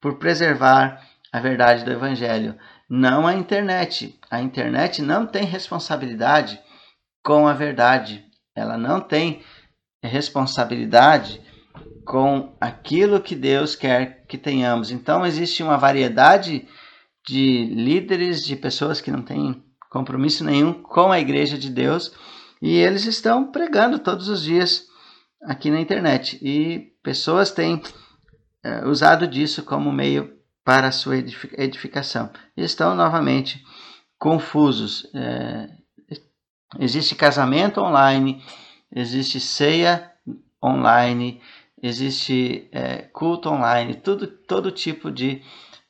por 0.00 0.18
preservar 0.18 1.00
a 1.32 1.38
verdade 1.38 1.84
do 1.84 1.92
Evangelho, 1.92 2.58
não 2.90 3.26
a 3.26 3.34
internet. 3.34 4.18
A 4.28 4.42
internet 4.42 5.00
não 5.00 5.24
tem 5.24 5.44
responsabilidade 5.44 6.60
com 7.24 7.46
a 7.46 7.52
verdade, 7.52 8.24
ela 8.54 8.76
não 8.76 9.00
tem 9.00 9.42
responsabilidade 10.02 11.40
com 12.04 12.56
aquilo 12.60 13.20
que 13.20 13.36
Deus 13.36 13.76
quer 13.76 14.26
que 14.26 14.36
tenhamos. 14.36 14.90
Então, 14.90 15.24
existe 15.24 15.62
uma 15.62 15.78
variedade 15.78 16.66
de 17.24 17.66
líderes, 17.66 18.40
de 18.40 18.56
pessoas 18.56 19.00
que 19.00 19.12
não 19.12 19.22
têm 19.22 19.62
compromisso 19.92 20.42
nenhum 20.42 20.72
com 20.72 21.12
a 21.12 21.20
igreja 21.20 21.58
de 21.58 21.68
Deus 21.68 22.12
e 22.62 22.76
eles 22.76 23.04
estão 23.04 23.52
pregando 23.52 23.98
todos 23.98 24.28
os 24.28 24.42
dias 24.42 24.86
aqui 25.42 25.70
na 25.70 25.80
internet. 25.80 26.38
E 26.40 26.94
pessoas 27.02 27.50
têm 27.50 27.82
é, 28.64 28.86
usado 28.86 29.26
disso 29.26 29.62
como 29.62 29.92
meio 29.92 30.32
para 30.64 30.88
a 30.88 30.92
sua 30.92 31.16
edificação. 31.18 32.30
E 32.56 32.62
estão 32.62 32.94
novamente 32.94 33.62
confusos. 34.18 35.10
É, 35.14 35.68
existe 36.78 37.14
casamento 37.14 37.82
online, 37.82 38.42
existe 38.94 39.40
ceia 39.40 40.10
online, 40.64 41.42
existe 41.82 42.68
é, 42.72 42.98
culto 43.12 43.50
online, 43.50 43.96
tudo, 43.96 44.26
todo 44.26 44.70
tipo 44.70 45.10
de. 45.10 45.42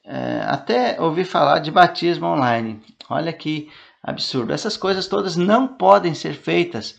É, 0.04 0.40
até 0.48 1.00
ouvi 1.00 1.24
falar 1.24 1.60
de 1.60 1.70
batismo 1.70 2.26
online. 2.26 2.82
Olha 3.08 3.32
que 3.32 3.70
absurdo. 4.02 4.52
Essas 4.52 4.76
coisas 4.76 5.06
todas 5.06 5.36
não 5.36 5.68
podem 5.68 6.14
ser 6.14 6.34
feitas 6.34 6.98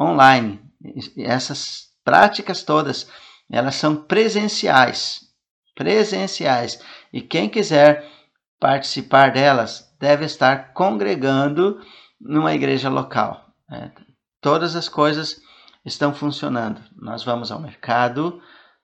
online. 0.00 0.60
Essas 1.16 1.88
práticas 2.04 2.62
todas, 2.62 3.08
elas 3.50 3.74
são 3.74 3.96
presenciais. 3.96 5.22
Presenciais. 5.74 6.80
E 7.12 7.20
quem 7.20 7.48
quiser 7.48 8.08
participar 8.60 9.32
delas 9.32 9.92
deve 9.98 10.24
estar 10.24 10.72
congregando 10.72 11.80
numa 12.20 12.54
igreja 12.54 12.88
local. 12.88 13.44
É, 13.70 13.90
todas 14.40 14.76
as 14.76 14.88
coisas 14.88 15.40
estão 15.84 16.14
funcionando. 16.14 16.80
Nós 16.96 17.24
vamos 17.24 17.50
ao 17.50 17.60
mercado, 17.60 18.40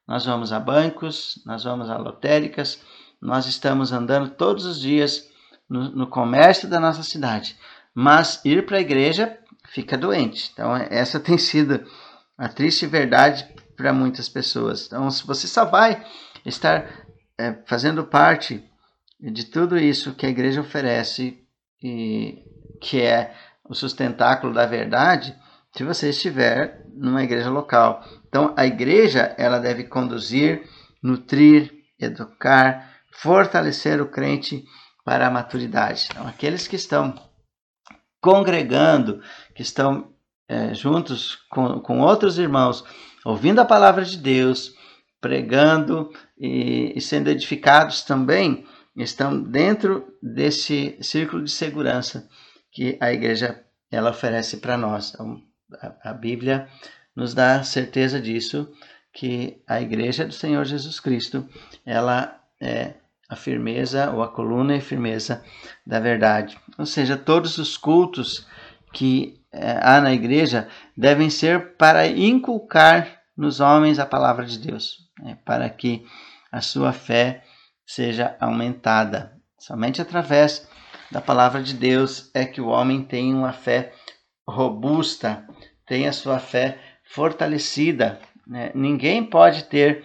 nós 0.07 0.25
vamos 0.25 0.53
a 0.53 0.59
bancos, 0.59 1.43
nós 1.47 1.65
vamos 1.65 1.89
a 1.89 1.97
lotéricas, 1.97 2.83
nós 3.21 3.47
estamos 3.47 3.93
andando 3.93 4.31
todos 4.31 4.65
os 4.67 4.81
dias 4.81 5.32
no, 5.73 5.91
no 5.91 6.07
comércio 6.07 6.69
da 6.69 6.79
nossa 6.79 7.03
cidade. 7.03 7.57
Mas 7.95 8.41
ir 8.45 8.67
para 8.67 8.77
a 8.77 8.81
igreja 8.81 9.39
fica 9.71 9.97
doente. 9.97 10.51
Então, 10.53 10.77
essa 10.77 11.19
tem 11.21 11.39
sido 11.39 11.83
a 12.37 12.49
triste 12.49 12.87
verdade 12.87 13.49
para 13.75 13.93
muitas 13.93 14.29
pessoas. 14.29 14.87
Então, 14.87 15.11
se 15.11 15.27
você 15.27 15.47
só 15.47 15.65
vai 15.65 16.05
estar 16.45 16.87
é, 17.39 17.55
fazendo 17.67 18.05
parte 18.05 18.63
de 19.19 19.45
tudo 19.47 19.79
isso 19.79 20.15
que 20.15 20.27
a 20.27 20.29
igreja 20.29 20.61
oferece 20.61 21.39
e 21.83 22.39
que 22.81 23.01
é 23.01 23.35
o 23.65 23.75
sustentáculo 23.75 24.53
da 24.53 24.67
verdade, 24.67 25.35
se 25.75 25.85
você 25.85 26.11
estiver 26.11 26.85
numa 26.95 27.23
igreja 27.23 27.49
local. 27.49 28.05
Então, 28.29 28.53
a 28.57 28.67
igreja 28.67 29.35
ela 29.39 29.59
deve 29.59 29.85
conduzir, 29.85 30.69
nutrir, 31.03 31.73
educar, 31.99 32.93
fortalecer 33.13 34.03
o 34.03 34.09
crente 34.09 34.65
para 35.05 35.27
a 35.27 35.31
maturidade. 35.31 36.09
Então, 36.11 36.27
aqueles 36.27 36.67
que 36.69 36.77
estão 36.77 37.15
congregando, 38.21 39.21
que 39.55 39.63
estão 39.63 40.13
é, 40.49 40.75
juntos 40.75 41.37
com, 41.51 41.81
com 41.81 42.01
outros 42.01 42.39
irmãos, 42.39 42.85
ouvindo 43.25 43.61
a 43.61 43.65
palavra 43.65 44.05
de 44.05 44.17
Deus, 44.17 44.75
pregando 45.21 46.11
e, 46.39 46.93
e 46.97 47.01
sendo 47.01 47.31
edificados 47.31 48.03
também, 48.03 48.67
estão 48.97 49.43
dentro 49.43 50.07
desse 50.23 50.99
círculo 51.01 51.45
de 51.45 51.51
segurança 51.51 52.29
que 52.71 52.97
a 53.01 53.13
igreja 53.13 53.65
ela 53.91 54.11
oferece 54.11 54.59
para 54.59 54.77
nós. 54.77 55.13
Então, 55.15 55.43
a, 55.81 56.11
a 56.11 56.13
Bíblia 56.13 56.69
nos 57.15 57.35
dá 57.35 57.63
certeza 57.63 58.21
disso, 58.21 58.73
que 59.13 59.63
a 59.67 59.81
igreja 59.81 60.25
do 60.25 60.33
Senhor 60.33 60.65
Jesus 60.65 60.99
Cristo, 60.99 61.47
ela 61.85 62.41
é 62.61 62.95
a 63.33 63.37
firmeza 63.37 64.11
ou 64.11 64.23
a 64.23 64.29
coluna 64.29 64.77
e 64.77 64.81
firmeza 64.81 65.43
da 65.87 65.99
verdade. 65.99 66.59
Ou 66.79 66.85
seja, 66.85 67.17
todos 67.17 67.57
os 67.57 67.79
cultos 67.79 68.47
que 68.93 69.41
é, 69.51 69.79
há 69.83 70.03
na 70.03 70.13
igreja 70.13 70.69
devem 70.95 71.31
ser 71.31 71.77
para 71.77 72.07
inculcar 72.07 73.23
nos 73.35 73.59
homens 73.59 73.99
a 73.99 74.05
palavra 74.05 74.45
de 74.45 74.59
Deus, 74.59 74.99
né, 75.19 75.39
para 75.47 75.71
que 75.71 76.05
a 76.51 76.61
sua 76.61 76.93
fé 76.93 77.43
seja 77.87 78.37
aumentada. 78.39 79.33
Somente 79.59 80.03
através 80.03 80.69
da 81.11 81.23
palavra 81.23 81.63
de 81.63 81.73
Deus 81.73 82.31
é 82.35 82.45
que 82.45 82.61
o 82.61 82.69
homem 82.69 83.03
tem 83.03 83.33
uma 83.33 83.55
fé 83.55 83.95
robusta, 84.47 85.49
tem 85.87 86.07
a 86.07 86.13
sua 86.13 86.39
fé 86.39 86.79
fortalecida. 87.03 88.21
Né? 88.47 88.71
Ninguém 88.75 89.25
pode 89.25 89.65
ter 89.65 90.05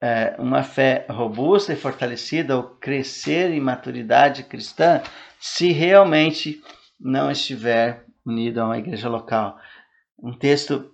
é, 0.00 0.34
uma 0.38 0.62
fé 0.62 1.06
robusta 1.10 1.72
e 1.72 1.76
fortalecida 1.76 2.56
ou 2.56 2.62
crescer 2.62 3.50
em 3.50 3.60
maturidade 3.60 4.44
cristã 4.44 5.02
se 5.38 5.72
realmente 5.72 6.62
não 6.98 7.30
estiver 7.30 8.04
unido 8.24 8.60
a 8.60 8.66
uma 8.66 8.78
igreja 8.78 9.08
local. 9.08 9.58
Um 10.18 10.32
texto 10.32 10.90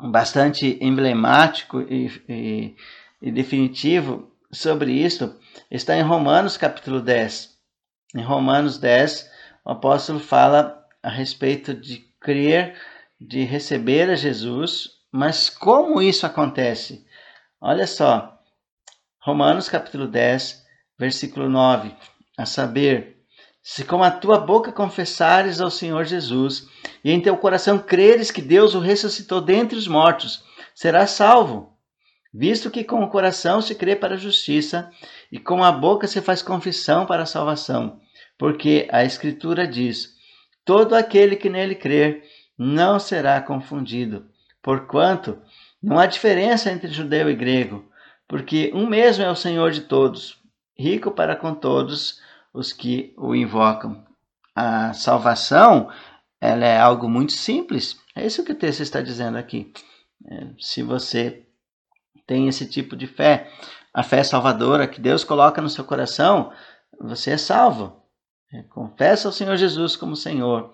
bastante 0.00 0.78
emblemático 0.80 1.80
e, 1.80 2.06
e, 2.28 2.76
e 3.20 3.32
definitivo 3.32 4.32
sobre 4.50 4.92
isso 4.92 5.36
está 5.70 5.96
em 5.96 6.02
Romanos 6.02 6.56
capítulo 6.56 7.00
10. 7.00 7.56
Em 8.14 8.22
Romanos 8.22 8.78
10, 8.78 9.30
o 9.64 9.70
apóstolo 9.70 10.20
fala 10.20 10.84
a 11.02 11.10
respeito 11.10 11.74
de 11.74 11.98
crer, 12.20 12.76
de 13.20 13.44
receber 13.44 14.08
a 14.10 14.14
Jesus, 14.14 14.90
mas 15.12 15.50
como 15.50 16.00
isso 16.00 16.24
acontece? 16.26 17.06
Olha 17.60 17.88
só, 17.88 18.38
Romanos 19.20 19.68
capítulo 19.68 20.06
10, 20.06 20.64
versículo 20.96 21.48
9, 21.48 21.92
a 22.38 22.46
saber, 22.46 23.16
se 23.60 23.84
com 23.84 24.00
a 24.00 24.12
tua 24.12 24.38
boca 24.38 24.70
confessares 24.70 25.60
ao 25.60 25.68
Senhor 25.68 26.04
Jesus 26.04 26.68
e 27.02 27.10
em 27.10 27.20
teu 27.20 27.36
coração 27.36 27.76
creres 27.76 28.30
que 28.30 28.40
Deus 28.40 28.76
o 28.76 28.78
ressuscitou 28.78 29.40
dentre 29.40 29.76
os 29.76 29.88
mortos, 29.88 30.44
serás 30.72 31.10
salvo. 31.10 31.76
Visto 32.32 32.70
que 32.70 32.84
com 32.84 33.02
o 33.02 33.10
coração 33.10 33.60
se 33.60 33.74
crê 33.74 33.96
para 33.96 34.14
a 34.14 34.18
justiça 34.18 34.88
e 35.32 35.36
com 35.36 35.64
a 35.64 35.72
boca 35.72 36.06
se 36.06 36.22
faz 36.22 36.40
confissão 36.40 37.06
para 37.06 37.24
a 37.24 37.26
salvação, 37.26 37.98
porque 38.38 38.88
a 38.92 39.02
Escritura 39.02 39.66
diz: 39.66 40.14
todo 40.64 40.94
aquele 40.94 41.34
que 41.34 41.50
nele 41.50 41.74
crer 41.74 42.22
não 42.56 43.00
será 43.00 43.40
confundido, 43.40 44.30
porquanto 44.62 45.42
Não 45.82 45.98
há 45.98 46.06
diferença 46.06 46.70
entre 46.70 46.88
judeu 46.88 47.30
e 47.30 47.34
grego, 47.34 47.88
porque 48.26 48.70
um 48.74 48.86
mesmo 48.86 49.24
é 49.24 49.30
o 49.30 49.36
Senhor 49.36 49.70
de 49.70 49.82
todos, 49.82 50.40
rico 50.76 51.10
para 51.10 51.36
com 51.36 51.54
todos 51.54 52.20
os 52.52 52.72
que 52.72 53.14
o 53.16 53.34
invocam. 53.34 54.04
A 54.54 54.92
salvação 54.92 55.88
ela 56.40 56.64
é 56.64 56.78
algo 56.78 57.08
muito 57.08 57.32
simples. 57.32 57.96
É 58.14 58.24
isso 58.26 58.44
que 58.44 58.52
o 58.52 58.58
texto 58.58 58.80
está 58.80 59.00
dizendo 59.00 59.38
aqui. 59.38 59.72
É, 60.26 60.48
se 60.58 60.82
você 60.82 61.46
tem 62.26 62.48
esse 62.48 62.66
tipo 62.66 62.96
de 62.96 63.06
fé, 63.06 63.50
a 63.92 64.02
fé 64.02 64.22
salvadora 64.22 64.86
que 64.86 65.00
Deus 65.00 65.24
coloca 65.24 65.62
no 65.62 65.70
seu 65.70 65.84
coração, 65.84 66.52
você 67.00 67.32
é 67.32 67.38
salvo. 67.38 68.02
É, 68.52 68.62
confessa 68.64 69.28
ao 69.28 69.32
Senhor 69.32 69.56
Jesus 69.56 69.96
como 69.96 70.16
Senhor. 70.16 70.72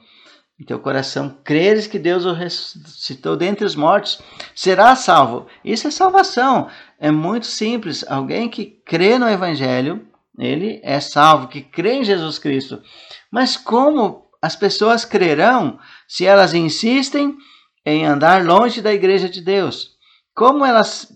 Em 0.59 0.65
teu 0.65 0.79
coração 0.79 1.37
creres 1.43 1.89
que 1.89 1.99
Deus 1.99 2.25
o 2.25 2.33
ressuscitou 2.33 3.37
dentre 3.37 3.65
os 3.65 3.75
mortos, 3.75 4.21
será 4.55 4.95
salvo. 4.95 5.47
Isso 5.65 5.89
é 5.89 5.91
salvação. 5.91 6.69
É 6.99 7.11
muito 7.11 7.47
simples. 7.47 8.05
Alguém 8.09 8.49
que 8.49 8.65
crê 8.87 9.19
no 9.19 9.29
Evangelho, 9.29 10.07
ele 10.39 10.81
é 10.85 11.01
salvo, 11.01 11.49
que 11.49 11.61
crê 11.61 11.95
em 11.95 12.05
Jesus 12.05 12.39
Cristo. 12.39 12.81
Mas 13.33 13.57
como 13.57 14.31
as 14.41 14.55
pessoas 14.55 15.05
crerão 15.05 15.79
se 16.07 16.25
elas 16.25 16.55
insistem 16.55 17.37
em 17.85 18.07
andar 18.07 18.45
longe 18.45 18.81
da 18.81 18.93
igreja 18.93 19.29
de 19.29 19.41
Deus? 19.41 19.91
Como 20.35 20.65
elas 20.65 21.13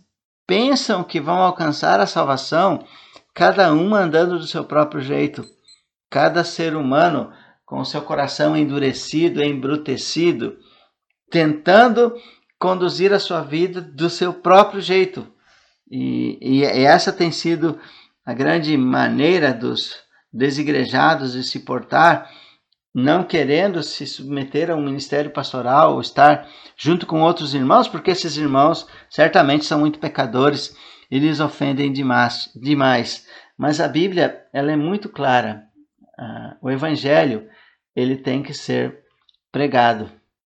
pensam 0.46 1.04
que 1.04 1.20
vão 1.20 1.38
alcançar 1.38 2.00
a 2.00 2.06
salvação, 2.06 2.84
cada 3.32 3.72
uma 3.72 4.00
andando 4.00 4.36
do 4.36 4.46
seu 4.46 4.64
próprio 4.64 5.00
jeito? 5.00 5.44
Cada 6.10 6.42
ser 6.42 6.74
humano 6.74 7.30
com 7.68 7.80
o 7.80 7.84
seu 7.84 8.00
coração 8.00 8.56
endurecido, 8.56 9.44
embrutecido, 9.44 10.56
tentando 11.30 12.14
conduzir 12.58 13.12
a 13.12 13.18
sua 13.18 13.42
vida 13.42 13.78
do 13.80 14.08
seu 14.08 14.32
próprio 14.32 14.80
jeito. 14.80 15.30
E, 15.90 16.38
e, 16.40 16.60
e 16.60 16.84
essa 16.84 17.12
tem 17.12 17.30
sido 17.30 17.78
a 18.24 18.32
grande 18.32 18.74
maneira 18.76 19.52
dos 19.52 19.96
desigrejados 20.32 21.32
de 21.32 21.42
se 21.42 21.60
portar, 21.60 22.30
não 22.94 23.22
querendo 23.22 23.82
se 23.82 24.06
submeter 24.06 24.70
a 24.70 24.74
um 24.74 24.82
ministério 24.82 25.30
pastoral 25.30 25.92
ou 25.92 26.00
estar 26.00 26.48
junto 26.74 27.06
com 27.06 27.20
outros 27.20 27.54
irmãos, 27.54 27.86
porque 27.86 28.12
esses 28.12 28.38
irmãos 28.38 28.86
certamente 29.10 29.66
são 29.66 29.80
muito 29.80 29.98
pecadores 29.98 30.74
e 31.10 31.18
lhes 31.18 31.38
ofendem 31.38 31.92
demais. 31.92 32.50
demais. 32.56 33.26
Mas 33.58 33.78
a 33.78 33.86
Bíblia 33.86 34.42
ela 34.54 34.72
é 34.72 34.76
muito 34.76 35.10
clara. 35.10 35.64
Uh, 36.18 36.56
o 36.62 36.70
Evangelho 36.70 37.46
ele 37.98 38.16
tem 38.16 38.44
que 38.44 38.54
ser 38.54 39.00
pregado. 39.50 40.08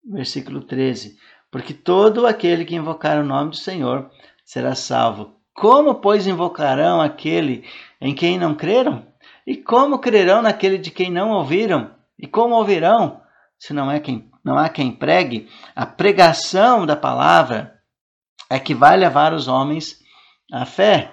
Versículo 0.05 0.61
13. 0.61 1.17
Porque 1.49 1.73
todo 1.73 2.27
aquele 2.27 2.63
que 2.63 2.75
invocar 2.75 3.19
o 3.19 3.25
nome 3.25 3.49
do 3.49 3.55
Senhor 3.55 4.11
será 4.45 4.75
salvo. 4.75 5.35
Como, 5.53 5.95
pois, 5.95 6.27
invocarão 6.27 7.01
aquele 7.01 7.65
em 7.99 8.13
quem 8.13 8.37
não 8.37 8.53
creram? 8.53 9.07
E 9.45 9.57
como 9.57 9.97
crerão 9.97 10.43
naquele 10.43 10.77
de 10.77 10.91
quem 10.91 11.09
não 11.09 11.31
ouviram? 11.31 11.89
E 12.17 12.27
como 12.27 12.53
ouvirão, 12.53 13.19
se 13.57 13.73
não, 13.73 13.91
é 13.91 13.99
quem, 13.99 14.29
não 14.43 14.57
há 14.57 14.69
quem 14.69 14.91
pregue? 14.91 15.49
A 15.75 15.85
pregação 15.85 16.85
da 16.85 16.95
palavra 16.95 17.79
é 18.49 18.59
que 18.59 18.75
vai 18.75 18.95
levar 18.95 19.33
os 19.33 19.47
homens 19.47 19.97
à 20.53 20.63
fé. 20.63 21.11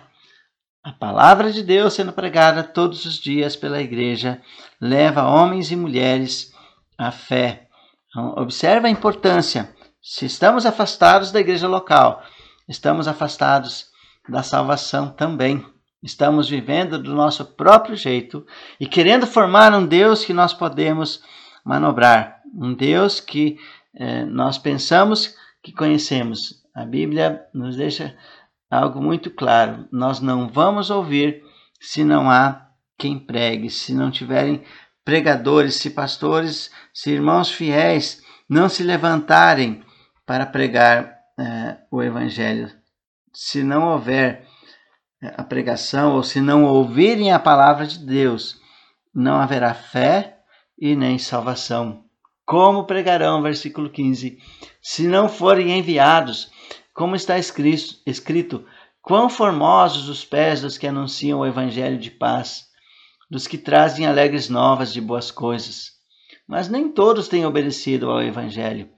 A 0.83 0.93
palavra 0.93 1.53
de 1.53 1.63
Deus 1.63 1.95
sendo 1.95 2.13
pregada 2.13 2.63
todos 2.63 3.05
os 3.05 3.15
dias 3.15 3.57
pela 3.57 3.81
igreja 3.81 4.41
leva 4.81 5.27
homens 5.27 5.71
e 5.71 5.77
mulheres 5.77 6.53
à 6.97 7.11
fé. 7.11 7.69
Então, 8.09 8.35
observe 8.37 8.87
a 8.87 8.91
importância. 8.91 9.75
Se 10.01 10.25
estamos 10.25 10.65
afastados 10.65 11.33
da 11.33 11.41
igreja 11.41 11.69
local, 11.69 12.23
estamos 12.69 13.09
afastados 13.09 13.89
da 14.29 14.43
salvação 14.43 15.11
também. 15.11 15.65
Estamos 16.03 16.49
vivendo 16.49 16.99
do 16.99 17.13
nosso 17.13 17.45
próprio 17.45 17.97
jeito 17.97 18.47
e 18.79 18.87
querendo 18.87 19.27
formar 19.27 19.75
um 19.75 19.85
Deus 19.85 20.25
que 20.25 20.33
nós 20.33 20.55
podemos 20.55 21.23
manobrar, 21.65 22.41
um 22.55 22.73
Deus 22.73 23.19
que 23.19 23.59
eh, 23.95 24.25
nós 24.25 24.57
pensamos 24.57 25.35
que 25.63 25.73
conhecemos. 25.73 26.63
A 26.75 26.85
Bíblia 26.85 27.45
nos 27.53 27.77
deixa 27.77 28.17
algo 28.71 29.01
muito 29.01 29.31
claro: 29.31 29.89
nós 29.93 30.21
não 30.21 30.49
vamos 30.49 30.91
ouvir 30.91 31.43
se 31.81 32.05
não 32.05 32.31
há 32.31 32.69
quem 32.99 33.19
pregue, 33.19 33.71
se 33.71 33.95
não 33.95 34.11
tiverem 34.11 34.63
pregadores, 35.05 35.77
se 35.77 35.91
pastores, 35.91 36.71
se 36.93 37.11
irmãos 37.11 37.51
fiéis 37.51 38.23
não 38.49 38.69
se 38.69 38.83
levantarem 38.83 39.83
para 40.27 40.47
pregar 40.47 41.19
eh, 41.39 41.77
o 41.91 42.03
Evangelho. 42.03 42.71
Se 43.33 43.63
não 43.63 43.89
houver 43.89 44.47
eh, 45.23 45.35
a 45.37 45.45
pregação 45.45 46.15
ou 46.15 46.23
se 46.23 46.41
não 46.41 46.65
ouvirem 46.65 47.33
a 47.33 47.39
palavra 47.39 47.87
de 47.87 47.99
Deus, 47.99 48.61
não 49.15 49.41
haverá 49.41 49.75
fé 49.75 50.39
e 50.79 50.97
nem 50.97 51.19
salvação. 51.19 52.05
Como 52.45 52.85
pregarão, 52.85 53.43
versículo 53.43 53.91
15, 53.91 54.39
se 54.81 55.07
não 55.07 55.29
forem 55.29 55.79
enviados? 55.79 56.51
Como 56.99 57.15
está 57.15 57.39
escrito, 57.39 57.95
escrito 58.05 58.67
quão 59.01 59.31
formosos 59.31 60.09
os 60.09 60.25
pés 60.25 60.63
dos 60.63 60.77
que 60.77 60.85
anunciam 60.85 61.39
o 61.39 61.47
evangelho 61.47 61.97
de 61.97 62.11
paz 62.11 62.67
dos 63.31 63.47
que 63.47 63.57
trazem 63.57 64.05
alegres 64.05 64.49
novas 64.49 64.93
de 64.93 65.01
boas 65.01 65.31
coisas. 65.31 65.93
Mas 66.45 66.69
nem 66.69 66.91
todos 66.91 67.29
têm 67.29 67.47
obedecido 67.47 68.11
ao 68.11 68.21
Evangelho, 68.21 68.91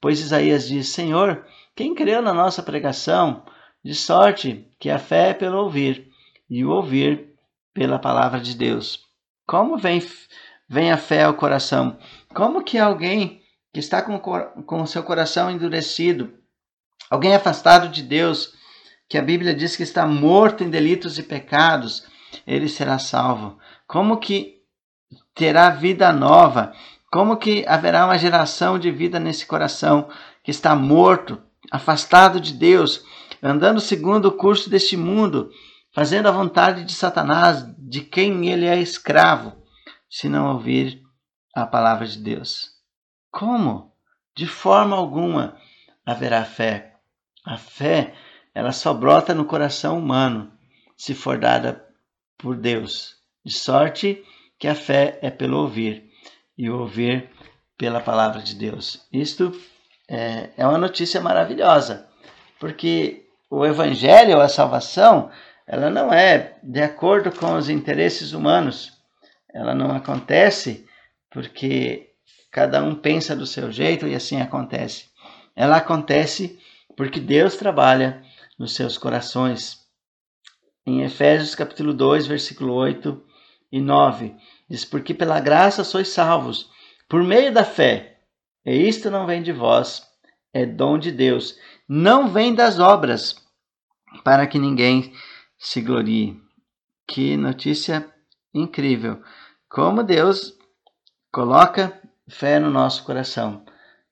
pois 0.00 0.20
Isaías 0.20 0.68
diz: 0.68 0.90
Senhor, 0.90 1.44
quem 1.74 1.96
creu 1.96 2.22
na 2.22 2.32
nossa 2.32 2.62
pregação? 2.62 3.44
De 3.84 3.92
sorte 3.92 4.70
que 4.78 4.88
a 4.88 5.00
fé 5.00 5.30
é 5.30 5.34
pelo 5.34 5.58
ouvir, 5.58 6.12
e 6.48 6.64
o 6.64 6.70
ouvir 6.70 7.34
pela 7.74 7.98
palavra 7.98 8.38
de 8.38 8.54
Deus. 8.54 9.04
Como 9.44 9.76
vem, 9.76 10.00
vem 10.68 10.92
a 10.92 10.96
fé 10.96 11.24
ao 11.24 11.34
coração? 11.34 11.98
Como 12.32 12.62
que 12.62 12.78
alguém 12.78 13.42
que 13.74 13.80
está 13.80 14.00
com, 14.00 14.16
com 14.20 14.86
seu 14.86 15.02
coração 15.02 15.50
endurecido, 15.50 16.37
alguém 17.10 17.34
afastado 17.34 17.88
de 17.88 18.02
Deus, 18.02 18.52
que 19.08 19.16
a 19.16 19.22
Bíblia 19.22 19.54
diz 19.54 19.76
que 19.76 19.82
está 19.82 20.06
morto 20.06 20.62
em 20.62 20.70
delitos 20.70 21.18
e 21.18 21.22
pecados, 21.22 22.06
ele 22.46 22.68
será 22.68 22.98
salvo. 22.98 23.58
Como 23.86 24.18
que 24.18 24.58
terá 25.34 25.70
vida 25.70 26.12
nova? 26.12 26.72
Como 27.10 27.36
que 27.36 27.64
haverá 27.66 28.04
uma 28.04 28.18
geração 28.18 28.78
de 28.78 28.90
vida 28.90 29.18
nesse 29.18 29.46
coração 29.46 30.10
que 30.42 30.50
está 30.50 30.74
morto, 30.76 31.40
afastado 31.70 32.38
de 32.38 32.52
Deus, 32.52 33.02
andando 33.42 33.80
segundo 33.80 34.26
o 34.26 34.36
curso 34.36 34.68
deste 34.68 34.96
mundo, 34.96 35.50
fazendo 35.94 36.28
a 36.28 36.32
vontade 36.32 36.84
de 36.84 36.92
Satanás, 36.92 37.64
de 37.78 38.02
quem 38.02 38.50
ele 38.50 38.66
é 38.66 38.78
escravo, 38.78 39.56
se 40.10 40.28
não 40.28 40.52
ouvir 40.52 41.00
a 41.54 41.66
palavra 41.66 42.06
de 42.06 42.18
Deus? 42.18 42.70
Como? 43.30 43.92
De 44.36 44.46
forma 44.46 44.96
alguma 44.96 45.56
haverá 46.04 46.44
fé. 46.44 46.97
A 47.48 47.56
fé, 47.56 48.12
ela 48.54 48.72
só 48.72 48.92
brota 48.92 49.34
no 49.34 49.46
coração 49.46 49.98
humano, 49.98 50.52
se 50.94 51.14
for 51.14 51.38
dada 51.38 51.82
por 52.36 52.54
Deus. 52.54 53.16
De 53.42 53.54
sorte 53.54 54.22
que 54.58 54.68
a 54.68 54.74
fé 54.74 55.18
é 55.22 55.30
pelo 55.30 55.56
ouvir, 55.56 56.10
e 56.58 56.68
o 56.68 56.78
ouvir 56.78 57.30
pela 57.78 58.02
palavra 58.02 58.42
de 58.42 58.54
Deus. 58.54 59.08
Isto 59.10 59.58
é, 60.06 60.50
é 60.58 60.66
uma 60.66 60.76
notícia 60.76 61.22
maravilhosa, 61.22 62.06
porque 62.60 63.24
o 63.48 63.64
evangelho, 63.64 64.42
a 64.42 64.48
salvação, 64.50 65.30
ela 65.66 65.88
não 65.88 66.12
é 66.12 66.58
de 66.62 66.82
acordo 66.82 67.32
com 67.32 67.56
os 67.56 67.70
interesses 67.70 68.32
humanos. 68.32 68.92
Ela 69.54 69.74
não 69.74 69.90
acontece 69.96 70.86
porque 71.30 72.10
cada 72.50 72.84
um 72.84 72.94
pensa 72.94 73.34
do 73.34 73.46
seu 73.46 73.72
jeito 73.72 74.06
e 74.06 74.14
assim 74.14 74.38
acontece. 74.38 75.06
Ela 75.56 75.78
acontece 75.78 76.60
porque 76.98 77.20
Deus 77.20 77.54
trabalha 77.54 78.24
nos 78.58 78.74
seus 78.74 78.98
corações. 78.98 79.78
Em 80.84 81.04
Efésios 81.04 81.54
capítulo 81.54 81.94
2, 81.94 82.26
versículo 82.26 82.74
8, 82.74 83.24
e 83.70 83.80
9 83.80 84.34
diz: 84.68 84.84
Porque 84.84 85.14
pela 85.14 85.38
graça 85.38 85.84
sois 85.84 86.08
salvos, 86.08 86.68
por 87.08 87.22
meio 87.22 87.54
da 87.54 87.62
fé. 87.62 88.18
E 88.66 88.72
isto 88.88 89.12
não 89.12 89.26
vem 89.26 89.44
de 89.44 89.52
vós, 89.52 90.02
é 90.52 90.66
dom 90.66 90.98
de 90.98 91.12
Deus, 91.12 91.56
não 91.88 92.32
vem 92.32 92.52
das 92.52 92.80
obras, 92.80 93.36
para 94.24 94.44
que 94.48 94.58
ninguém 94.58 95.12
se 95.56 95.80
glorie. 95.80 96.36
Que 97.06 97.36
notícia 97.36 98.12
incrível! 98.52 99.22
Como 99.68 100.02
Deus 100.02 100.52
coloca 101.30 101.96
fé 102.28 102.58
no 102.58 102.70
nosso 102.70 103.04
coração. 103.04 103.64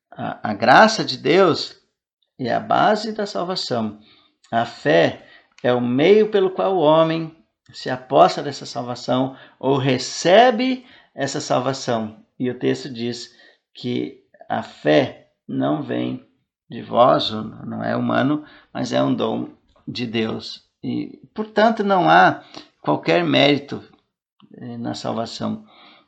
A, 0.09 0.51
a 0.51 0.55
graça 0.55 1.05
de 1.05 1.17
Deus 1.17 1.76
é 2.39 2.53
a 2.53 2.61
base 2.61 3.13
da 3.13 3.27
salvação. 3.27 3.99
A 4.51 4.65
fé 4.65 5.27
é 5.63 5.73
o 5.73 5.81
meio 5.81 6.31
pelo 6.31 6.51
qual 6.51 6.77
o 6.77 6.81
homem 6.81 7.35
se 7.73 7.91
aposta 7.91 8.43
dessa 8.43 8.67
salvação 8.67 9.37
ou 9.59 9.77
recebe 9.77 10.85
essa 11.15 11.41
salvação. 11.41 12.25
E 12.39 12.51
o 12.51 12.59
texto 12.59 12.93
diz 12.93 13.35
que 13.75 14.23
a 14.49 14.63
fé 14.63 15.31
não 15.49 15.83
vem 15.83 16.25
de 16.69 16.83
vós, 16.83 17.31
não 17.31 17.83
é 17.83 17.97
humano, 17.97 18.45
mas 18.73 18.93
é 18.93 19.03
um 19.03 19.15
dom 19.15 19.51
de 19.87 20.07
Deus. 20.07 20.65
E, 20.83 21.21
portanto, 21.35 21.83
não 21.83 22.09
há 22.09 22.45
qualquer 22.81 23.25
mérito 23.25 23.83
eh, 24.57 24.77
na 24.77 24.95
salvação. 24.95 25.65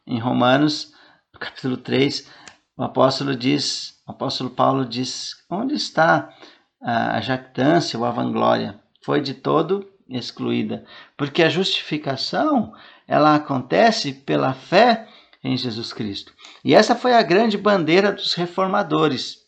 Em 0.06 0.18
Romanos, 0.18 0.92
capítulo 1.38 1.76
3, 1.76 2.30
o 2.76 2.82
apóstolo 2.82 3.36
diz, 3.36 3.97
o 4.08 4.12
apóstolo 4.12 4.48
Paulo 4.48 4.86
diz, 4.86 5.36
onde 5.50 5.74
está 5.74 6.34
a 6.80 7.20
jactância 7.20 7.98
ou 7.98 8.06
a 8.06 8.10
vanglória? 8.10 8.80
Foi 9.04 9.20
de 9.20 9.34
todo 9.34 9.86
excluída, 10.08 10.86
porque 11.14 11.42
a 11.42 11.50
justificação, 11.50 12.72
ela 13.06 13.34
acontece 13.34 14.14
pela 14.14 14.54
fé 14.54 15.06
em 15.44 15.54
Jesus 15.58 15.92
Cristo. 15.92 16.32
E 16.64 16.74
essa 16.74 16.94
foi 16.94 17.12
a 17.12 17.22
grande 17.22 17.58
bandeira 17.58 18.10
dos 18.10 18.32
reformadores, 18.32 19.46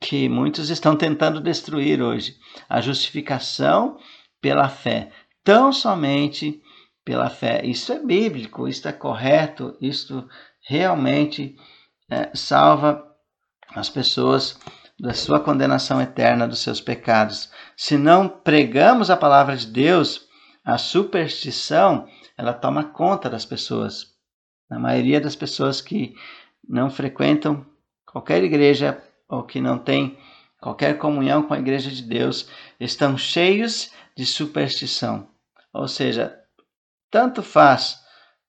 que 0.00 0.28
muitos 0.28 0.70
estão 0.70 0.94
tentando 0.94 1.40
destruir 1.40 2.00
hoje. 2.00 2.36
A 2.68 2.80
justificação 2.80 3.98
pela 4.40 4.68
fé, 4.68 5.10
tão 5.42 5.72
somente 5.72 6.62
pela 7.04 7.28
fé. 7.28 7.64
Isso 7.64 7.92
é 7.92 7.98
bíblico, 7.98 8.68
isso 8.68 8.86
é 8.86 8.92
correto, 8.92 9.76
isso 9.80 10.24
realmente 10.60 11.56
é, 12.08 12.30
salva 12.32 13.11
as 13.74 13.88
pessoas 13.88 14.58
da 14.98 15.14
sua 15.14 15.40
condenação 15.40 16.00
eterna 16.00 16.46
dos 16.46 16.60
seus 16.60 16.80
pecados. 16.80 17.50
Se 17.76 17.96
não 17.96 18.28
pregamos 18.28 19.10
a 19.10 19.16
palavra 19.16 19.56
de 19.56 19.66
Deus, 19.66 20.28
a 20.64 20.78
superstição 20.78 22.06
ela 22.36 22.52
toma 22.52 22.84
conta 22.84 23.28
das 23.28 23.44
pessoas. 23.44 24.12
A 24.70 24.78
maioria 24.78 25.20
das 25.20 25.36
pessoas 25.36 25.80
que 25.80 26.14
não 26.66 26.88
frequentam 26.88 27.66
qualquer 28.06 28.42
igreja 28.44 29.02
ou 29.28 29.42
que 29.42 29.60
não 29.60 29.78
tem 29.78 30.18
qualquer 30.60 30.96
comunhão 30.98 31.42
com 31.42 31.54
a 31.54 31.58
igreja 31.58 31.90
de 31.90 32.02
Deus 32.02 32.48
estão 32.78 33.18
cheios 33.18 33.90
de 34.16 34.24
superstição. 34.24 35.28
Ou 35.72 35.88
seja, 35.88 36.38
tanto 37.10 37.42
faz 37.42 37.98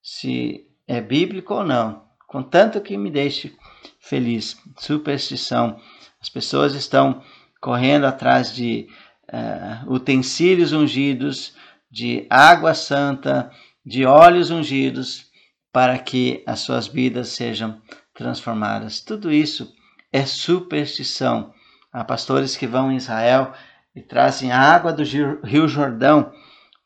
se 0.02 0.66
é 0.86 1.00
bíblico 1.00 1.54
ou 1.54 1.64
não, 1.64 2.06
contanto 2.28 2.80
que 2.80 2.96
me 2.96 3.10
deixe 3.10 3.56
feliz. 4.00 4.56
Superstição. 4.78 5.80
As 6.20 6.28
pessoas 6.28 6.74
estão 6.74 7.22
correndo 7.60 8.04
atrás 8.04 8.54
de 8.54 8.88
uh, 9.32 9.92
utensílios 9.92 10.72
ungidos, 10.72 11.54
de 11.90 12.26
água 12.28 12.74
santa, 12.74 13.50
de 13.84 14.04
óleos 14.04 14.50
ungidos, 14.50 15.30
para 15.72 15.98
que 15.98 16.42
as 16.46 16.60
suas 16.60 16.86
vidas 16.86 17.28
sejam 17.28 17.80
transformadas. 18.14 19.00
Tudo 19.00 19.32
isso 19.32 19.74
é 20.12 20.24
superstição. 20.24 21.52
Há 21.92 22.04
pastores 22.04 22.56
que 22.56 22.66
vão 22.66 22.92
em 22.92 22.96
Israel 22.96 23.52
e 23.94 24.00
trazem 24.00 24.52
água 24.52 24.92
do 24.92 25.02
Rio 25.02 25.68
Jordão 25.68 26.32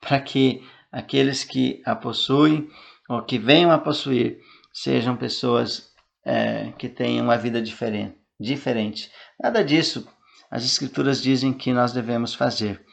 para 0.01 0.21
que 0.21 0.63
aqueles 0.91 1.45
que 1.45 1.83
a 1.85 1.95
possuem 1.95 2.69
ou 3.09 3.23
que 3.23 3.39
venham 3.39 3.71
a 3.71 3.79
possuir 3.79 4.39
sejam 4.73 5.17
pessoas 5.17 5.88
é, 6.29 6.73
que 6.77 6.91
tenham 6.91 7.25
uma 7.25 7.39
vida 7.39 7.63
diferente, 7.63 8.15
diferente. 8.39 9.11
Nada 9.43 9.65
disso 9.65 10.07
as 10.51 10.63
Escrituras 10.63 11.23
dizem 11.23 11.55
que 11.55 11.73
nós 11.73 11.91
devemos 11.91 12.35
fazer. 12.35 12.85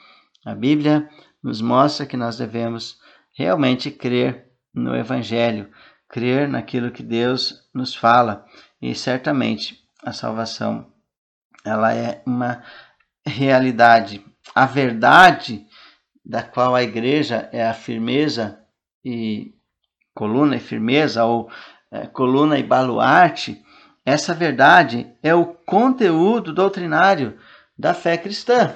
A 0.46 0.56
Bíblia 0.56 1.10
nos 1.44 1.62
mostra 1.62 2.06
que 2.06 2.16
nós 2.16 2.38
devemos 2.38 2.98
realmente 3.34 3.92
crer 3.92 4.52
no 4.74 4.96
Evangelho, 4.96 5.70
crer 6.08 6.48
naquilo 6.48 6.92
que 6.92 7.04
Deus 7.04 7.70
nos 7.74 7.94
fala 7.94 8.46
e 8.82 8.96
certamente 8.96 9.84
a 10.02 10.14
salvação 10.14 10.94
ela 11.66 11.94
é 11.94 12.22
uma 12.26 12.64
realidade. 13.26 14.24
A 14.54 14.66
verdade 14.66 15.66
da 16.24 16.42
qual 16.42 16.74
a 16.74 16.84
igreja 16.84 17.50
é 17.52 17.68
a 17.68 17.74
firmeza 17.74 18.60
e 19.04 19.56
coluna 20.14 20.56
e 20.56 20.60
firmeza 20.60 21.26
ou 21.26 21.50
coluna 22.14 22.58
e 22.58 22.64
baluarte, 22.64 23.64
essa 24.06 24.34
verdade 24.34 25.08
é 25.24 25.34
o 25.34 25.46
conteúdo 25.46 26.54
doutrinário 26.54 27.38
da 27.78 27.94
fé 27.94 28.18
cristã. 28.18 28.76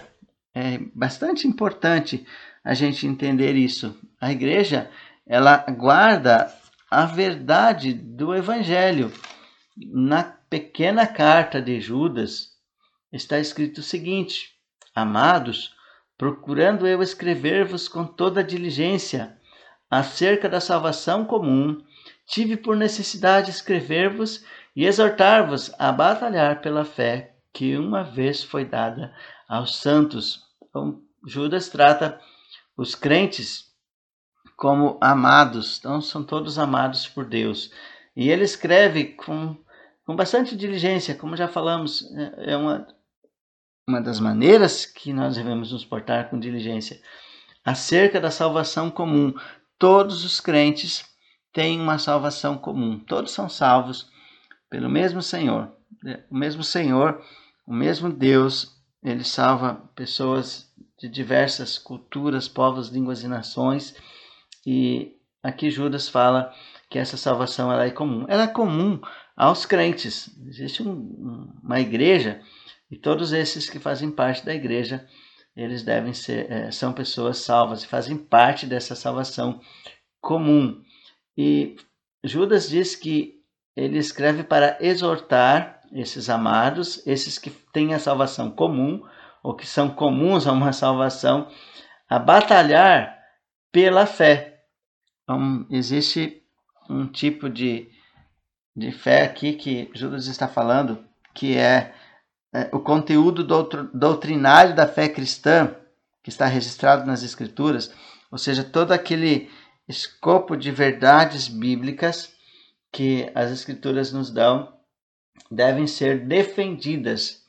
É 0.53 0.79
bastante 0.93 1.47
importante 1.47 2.25
a 2.63 2.73
gente 2.73 3.05
entender 3.05 3.55
isso. 3.55 3.97
A 4.19 4.31
igreja, 4.31 4.89
ela 5.25 5.57
guarda 5.57 6.51
a 6.89 7.05
verdade 7.05 7.93
do 7.93 8.33
evangelho. 8.33 9.11
Na 9.77 10.23
pequena 10.23 11.05
carta 11.05 11.61
de 11.61 11.79
Judas 11.79 12.49
está 13.13 13.39
escrito 13.39 13.77
o 13.77 13.83
seguinte: 13.83 14.55
Amados, 14.95 15.75
procurando 16.17 16.87
eu 16.87 17.01
escrever-vos 17.01 17.87
com 17.87 18.05
toda 18.05 18.43
diligência 18.43 19.37
acerca 19.89 20.49
da 20.49 20.59
salvação 20.59 21.23
comum, 21.23 21.81
tive 22.29 22.55
por 22.55 22.77
necessidade 22.77 23.49
escrever-vos 23.49 24.45
e 24.75 24.85
exortar-vos 24.85 25.73
a 25.79 25.91
batalhar 25.91 26.61
pela 26.61 26.85
fé 26.85 27.35
que 27.51 27.75
uma 27.75 28.03
vez 28.03 28.43
foi 28.43 28.63
dada 28.63 29.11
aos 29.47 29.77
santos. 29.77 30.39
Então, 30.63 31.01
Judas 31.25 31.69
trata 31.69 32.21
os 32.77 32.93
crentes 32.93 33.73
como 34.55 34.99
amados, 35.01 35.79
então 35.79 35.99
são 36.01 36.23
todos 36.23 36.59
amados 36.59 37.07
por 37.07 37.25
Deus. 37.25 37.71
E 38.15 38.29
ele 38.29 38.43
escreve 38.43 39.05
com, 39.05 39.57
com 40.05 40.15
bastante 40.15 40.55
diligência, 40.55 41.15
como 41.15 41.35
já 41.35 41.47
falamos, 41.47 42.03
é, 42.15 42.51
é 42.51 42.57
uma, 42.57 42.87
uma 43.87 44.01
das 44.01 44.19
maneiras 44.19 44.85
que 44.85 45.11
nós 45.11 45.35
devemos 45.35 45.71
nos 45.71 45.83
portar 45.83 46.29
com 46.29 46.39
diligência 46.39 47.01
acerca 47.65 48.21
da 48.21 48.29
salvação 48.29 48.91
comum. 48.91 49.33
Todos 49.79 50.23
os 50.23 50.39
crentes 50.39 51.09
têm 51.53 51.79
uma 51.79 51.97
salvação 51.97 52.57
comum, 52.57 52.99
todos 52.99 53.31
são 53.31 53.49
salvos 53.49 54.09
pelo 54.69 54.89
mesmo 54.89 55.21
Senhor. 55.21 55.71
O 56.29 56.37
mesmo 56.37 56.63
Senhor, 56.63 57.21
o 57.65 57.73
mesmo 57.73 58.11
Deus, 58.11 58.79
ele 59.03 59.23
salva 59.23 59.75
pessoas 59.95 60.71
de 60.99 61.09
diversas 61.09 61.77
culturas, 61.77 62.47
povos, 62.47 62.89
línguas 62.89 63.23
e 63.23 63.27
nações. 63.27 63.95
E 64.65 65.15
aqui 65.41 65.71
Judas 65.71 66.07
fala 66.07 66.53
que 66.89 66.99
essa 66.99 67.17
salvação 67.17 67.71
ela 67.71 67.85
é 67.85 67.91
comum. 67.91 68.25
Ela 68.27 68.43
é 68.43 68.47
comum 68.47 68.99
aos 69.35 69.65
crentes. 69.65 70.29
Existe 70.45 70.83
um, 70.83 71.51
uma 71.63 71.79
igreja 71.79 72.41
e 72.91 72.97
todos 72.97 73.31
esses 73.31 73.69
que 73.69 73.79
fazem 73.79 74.09
parte 74.09 74.43
da 74.43 74.53
igreja, 74.53 75.07
eles 75.55 75.83
devem 75.83 76.13
ser, 76.13 76.51
é, 76.51 76.71
são 76.71 76.91
pessoas 76.91 77.37
salvas 77.37 77.83
e 77.83 77.87
fazem 77.87 78.17
parte 78.17 78.65
dessa 78.65 78.95
salvação 78.95 79.61
comum. 80.19 80.81
E 81.41 81.77
Judas 82.21 82.67
diz 82.67 82.97
que 82.97 83.41
ele 83.73 83.97
escreve 83.97 84.43
para 84.43 84.77
exortar 84.81 85.79
esses 85.93 86.29
amados, 86.29 87.01
esses 87.07 87.39
que 87.39 87.49
têm 87.49 87.93
a 87.93 87.99
salvação 87.99 88.51
comum, 88.51 89.01
ou 89.41 89.55
que 89.55 89.65
são 89.65 89.89
comuns 89.89 90.45
a 90.45 90.51
uma 90.51 90.73
salvação, 90.73 91.49
a 92.09 92.19
batalhar 92.19 93.17
pela 93.71 94.05
fé. 94.05 94.65
Então, 95.23 95.65
existe 95.71 96.43
um 96.89 97.07
tipo 97.07 97.49
de, 97.49 97.89
de 98.75 98.91
fé 98.91 99.23
aqui 99.23 99.53
que 99.53 99.89
Judas 99.93 100.27
está 100.27 100.45
falando, 100.45 101.05
que 101.33 101.55
é, 101.55 101.93
é 102.53 102.69
o 102.73 102.81
conteúdo 102.81 103.45
doutrinário 103.93 104.75
da 104.75 104.85
fé 104.85 105.07
cristã, 105.07 105.73
que 106.21 106.29
está 106.29 106.47
registrado 106.47 107.05
nas 107.05 107.23
Escrituras, 107.23 107.95
ou 108.29 108.37
seja, 108.37 108.61
todo 108.61 108.91
aquele 108.91 109.49
escopo 109.89 110.55
de 110.55 110.71
verdades 110.71 111.47
bíblicas 111.47 112.31
que 112.91 113.29
as 113.33 113.49
Escrituras 113.49 114.13
nos 114.13 114.29
dão 114.29 114.71
devem 115.49 115.87
ser 115.87 116.27
defendidas. 116.27 117.43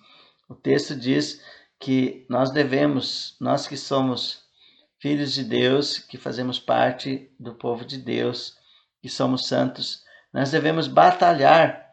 O 0.48 0.54
texto 0.54 0.96
diz 0.96 1.42
que 1.78 2.26
nós 2.30 2.50
devemos, 2.50 3.36
nós 3.38 3.66
que 3.66 3.76
somos 3.76 4.42
filhos 4.98 5.34
de 5.34 5.44
Deus, 5.44 5.98
que 5.98 6.16
fazemos 6.16 6.58
parte 6.58 7.30
do 7.38 7.54
povo 7.54 7.84
de 7.84 7.98
Deus, 7.98 8.56
que 9.02 9.08
somos 9.08 9.46
santos, 9.46 10.02
nós 10.32 10.50
devemos 10.50 10.88
batalhar 10.88 11.90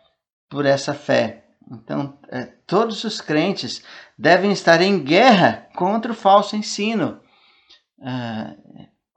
por 0.49 0.65
essa 0.65 0.93
fé. 0.93 1.45
Então, 1.69 2.17
é, 2.29 2.45
todos 2.65 3.03
os 3.03 3.19
crentes 3.19 3.83
devem 4.17 4.51
estar 4.51 4.81
em 4.81 5.03
guerra 5.03 5.67
contra 5.75 6.13
o 6.13 6.15
falso 6.15 6.55
ensino. 6.55 7.21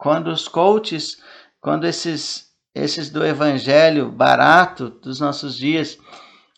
Quando 0.01 0.29
os 0.29 0.49
coaches, 0.49 1.19
quando 1.61 1.87
esses 1.87 2.49
esses 2.75 3.11
do 3.11 3.23
evangelho 3.23 4.11
barato 4.11 4.89
dos 4.89 5.21
nossos 5.21 5.55
dias 5.59 5.99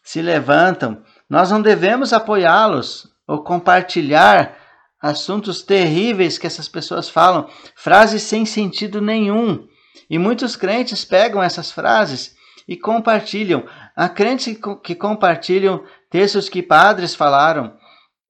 se 0.04 0.22
levantam, 0.22 1.02
nós 1.28 1.50
não 1.50 1.60
devemos 1.60 2.12
apoiá-los 2.12 3.08
ou 3.26 3.42
compartilhar 3.42 4.56
assuntos 5.00 5.60
terríveis 5.60 6.38
que 6.38 6.46
essas 6.46 6.68
pessoas 6.68 7.08
falam, 7.08 7.48
frases 7.74 8.22
sem 8.22 8.46
sentido 8.46 9.00
nenhum. 9.00 9.66
E 10.08 10.18
muitos 10.20 10.54
crentes 10.54 11.04
pegam 11.04 11.42
essas 11.42 11.72
frases 11.72 12.36
e 12.68 12.76
compartilham. 12.76 13.66
Há 13.96 14.08
crentes 14.08 14.56
que 14.84 14.94
compartilham 14.94 15.82
textos 16.08 16.48
que 16.48 16.62
padres 16.62 17.12
falaram, 17.12 17.76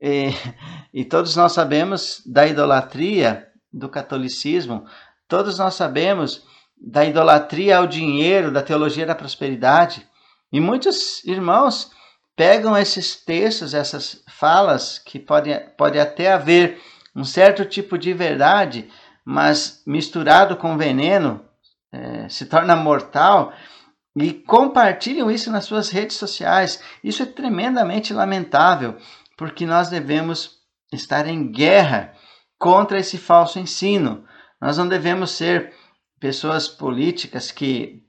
E, 0.00 0.30
e 0.94 1.04
todos 1.04 1.36
nós 1.36 1.52
sabemos 1.52 2.22
da 2.24 2.46
idolatria 2.46 3.51
do 3.72 3.88
catolicismo, 3.88 4.84
todos 5.26 5.58
nós 5.58 5.74
sabemos 5.74 6.44
da 6.76 7.04
idolatria 7.04 7.78
ao 7.78 7.86
dinheiro, 7.86 8.50
da 8.50 8.62
teologia 8.62 9.06
da 9.06 9.14
prosperidade. 9.14 10.06
E 10.52 10.60
muitos 10.60 11.24
irmãos 11.24 11.90
pegam 12.36 12.76
esses 12.76 13.16
textos, 13.16 13.72
essas 13.72 14.22
falas, 14.28 14.98
que 14.98 15.18
pode, 15.18 15.54
pode 15.76 15.98
até 15.98 16.32
haver 16.32 16.80
um 17.14 17.24
certo 17.24 17.64
tipo 17.64 17.96
de 17.96 18.12
verdade, 18.12 18.90
mas 19.24 19.82
misturado 19.86 20.56
com 20.56 20.76
veneno, 20.76 21.44
é, 21.92 22.28
se 22.28 22.46
torna 22.46 22.74
mortal, 22.74 23.52
e 24.16 24.32
compartilham 24.32 25.30
isso 25.30 25.50
nas 25.50 25.64
suas 25.64 25.88
redes 25.90 26.16
sociais. 26.16 26.82
Isso 27.02 27.22
é 27.22 27.26
tremendamente 27.26 28.12
lamentável, 28.12 28.96
porque 29.36 29.64
nós 29.64 29.88
devemos 29.88 30.58
estar 30.92 31.26
em 31.26 31.50
guerra 31.50 32.14
contra 32.62 33.00
esse 33.00 33.18
falso 33.18 33.58
ensino. 33.58 34.22
Nós 34.60 34.78
não 34.78 34.86
devemos 34.86 35.32
ser 35.32 35.74
pessoas 36.20 36.68
políticas 36.68 37.50
que 37.50 38.04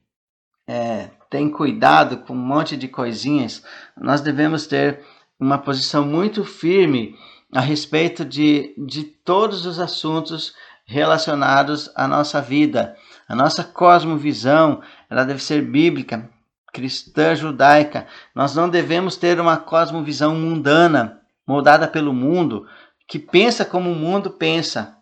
é, 0.67 1.09
têm 1.27 1.49
cuidado 1.49 2.17
com 2.17 2.33
um 2.33 2.37
monte 2.37 2.77
de 2.77 2.87
coisinhas. 2.87 3.63
Nós 3.99 4.21
devemos 4.21 4.67
ter 4.67 5.03
uma 5.39 5.57
posição 5.57 6.05
muito 6.05 6.45
firme 6.45 7.15
a 7.51 7.59
respeito 7.59 8.23
de, 8.23 8.75
de 8.77 9.03
todos 9.03 9.65
os 9.65 9.79
assuntos 9.79 10.53
relacionados 10.85 11.89
à 11.95 12.07
nossa 12.07 12.39
vida. 12.39 12.95
A 13.27 13.35
nossa 13.35 13.63
cosmovisão, 13.63 14.83
ela 15.09 15.23
deve 15.23 15.41
ser 15.41 15.63
bíblica, 15.63 16.29
cristã, 16.71 17.33
judaica. 17.33 18.05
Nós 18.35 18.53
não 18.53 18.69
devemos 18.69 19.15
ter 19.15 19.39
uma 19.39 19.57
cosmovisão 19.57 20.35
mundana, 20.35 21.21
moldada 21.47 21.87
pelo 21.87 22.13
mundo, 22.13 22.67
que 23.07 23.19
pensa 23.19 23.63
como 23.65 23.91
o 23.91 23.95
mundo 23.95 24.31
pensa 24.31 24.97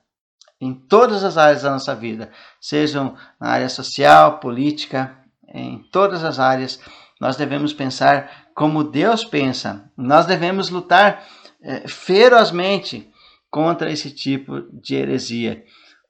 em 0.60 0.74
todas 0.74 1.24
as 1.24 1.38
áreas 1.38 1.64
da 1.64 1.72
nossa 1.72 1.95
vida, 1.95 2.32
sejam 2.60 3.16
na 3.39 3.49
área 3.49 3.70
social, 3.70 4.39
política, 4.39 5.18
em 5.54 5.80
todas 5.91 6.24
as 6.24 6.39
áreas. 6.39 6.80
Nós 7.20 7.36
devemos 7.36 7.74
pensar 7.74 8.52
como 8.56 8.84
Deus 8.84 9.26
pensa. 9.26 9.89
Nós 9.97 10.26
devemos 10.26 10.70
lutar 10.70 11.26
é, 11.64 11.88
ferozmente 11.88 13.10
contra 13.49 13.91
esse 13.91 14.12
tipo 14.12 14.62
de 14.72 14.95
heresia. 14.95 15.64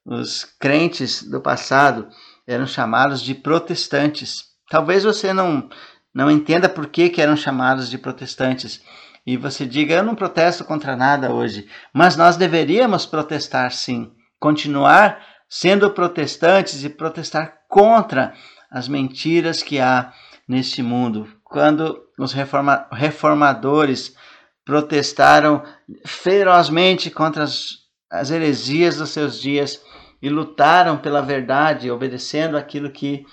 Os 0.05 0.43
crentes 0.43 1.23
do 1.23 1.39
passado 1.39 2.09
eram 2.45 2.67
chamados 2.67 3.21
de 3.21 3.33
protestantes. 3.33 4.45
Talvez 4.69 5.03
você 5.03 5.31
não, 5.33 5.69
não 6.13 6.29
entenda 6.29 6.67
por 6.67 6.87
que, 6.87 7.09
que 7.09 7.21
eram 7.21 7.35
chamados 7.35 7.89
de 7.89 7.97
protestantes. 7.97 8.81
E 9.25 9.37
você 9.37 9.65
diga, 9.65 9.95
eu 9.95 10.03
não 10.03 10.15
protesto 10.15 10.65
contra 10.65 10.95
nada 10.95 11.31
hoje. 11.31 11.67
Mas 11.93 12.15
nós 12.15 12.37
deveríamos 12.37 13.05
protestar 13.05 13.71
sim. 13.71 14.11
Continuar 14.39 15.23
sendo 15.47 15.91
protestantes 15.91 16.83
e 16.83 16.89
protestar 16.89 17.59
contra 17.67 18.33
as 18.69 18.87
mentiras 18.87 19.61
que 19.61 19.79
há 19.79 20.13
neste 20.47 20.81
mundo. 20.81 21.27
Quando 21.43 22.01
os 22.17 22.33
reforma 22.33 22.87
reformadores 22.91 24.15
protestaram 24.63 25.63
ferozmente 26.05 27.09
contra 27.09 27.43
as, 27.43 27.79
as 28.09 28.31
heresias 28.31 28.97
dos 28.97 29.09
seus 29.09 29.39
dias 29.39 29.81
e 30.21 30.29
lutaram 30.29 30.97
pela 30.97 31.21
verdade, 31.21 31.91
obedecendo 31.91 32.55
aquilo 32.55 32.91
que 32.91 33.25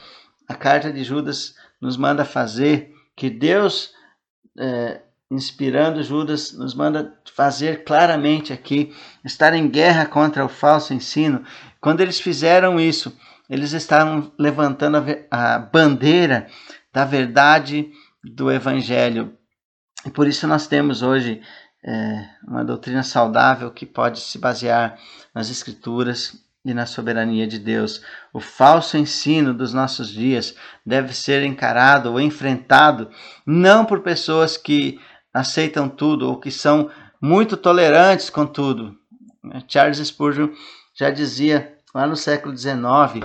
a 0.48 0.54
carta 0.54 0.92
de 0.92 1.04
Judas 1.04 1.54
nos 1.80 1.96
manda 1.96 2.24
fazer, 2.24 2.90
que 3.14 3.28
Deus, 3.28 3.92
é, 4.58 5.02
inspirando 5.30 6.02
Judas, 6.02 6.52
nos 6.52 6.74
manda 6.74 7.14
fazer 7.34 7.84
claramente 7.84 8.52
aqui, 8.52 8.94
estar 9.24 9.52
em 9.54 9.68
guerra 9.68 10.06
contra 10.06 10.44
o 10.44 10.48
falso 10.48 10.94
ensino. 10.94 11.44
Quando 11.80 12.00
eles 12.00 12.20
fizeram 12.20 12.80
isso, 12.80 13.16
eles 13.48 13.72
estavam 13.72 14.32
levantando 14.38 14.96
a, 15.30 15.54
a 15.54 15.58
bandeira 15.58 16.46
da 16.92 17.04
verdade 17.04 17.90
do 18.24 18.50
Evangelho. 18.50 19.34
E 20.04 20.10
por 20.10 20.26
isso 20.26 20.46
nós 20.46 20.66
temos 20.66 21.02
hoje 21.02 21.40
é, 21.84 22.28
uma 22.46 22.64
doutrina 22.64 23.02
saudável 23.02 23.70
que 23.70 23.86
pode 23.86 24.20
se 24.20 24.38
basear 24.38 24.98
nas 25.34 25.50
Escrituras 25.50 26.36
e 26.64 26.74
na 26.74 26.86
soberania 26.86 27.46
de 27.46 27.58
Deus. 27.58 28.02
O 28.32 28.40
falso 28.40 28.96
ensino 28.96 29.54
dos 29.54 29.72
nossos 29.72 30.08
dias 30.08 30.54
deve 30.84 31.14
ser 31.14 31.42
encarado 31.42 32.10
ou 32.10 32.20
enfrentado 32.20 33.10
não 33.46 33.84
por 33.84 34.00
pessoas 34.00 34.56
que 34.56 35.00
aceitam 35.38 35.88
tudo 35.88 36.28
ou 36.28 36.38
que 36.38 36.50
são 36.50 36.90
muito 37.20 37.56
tolerantes 37.56 38.30
com 38.30 38.46
tudo. 38.46 38.96
Charles 39.66 39.98
Spurgeon 39.98 40.50
já 40.94 41.10
dizia 41.10 41.78
lá 41.94 42.06
no 42.06 42.16
século 42.16 42.56
XIX 42.56 43.24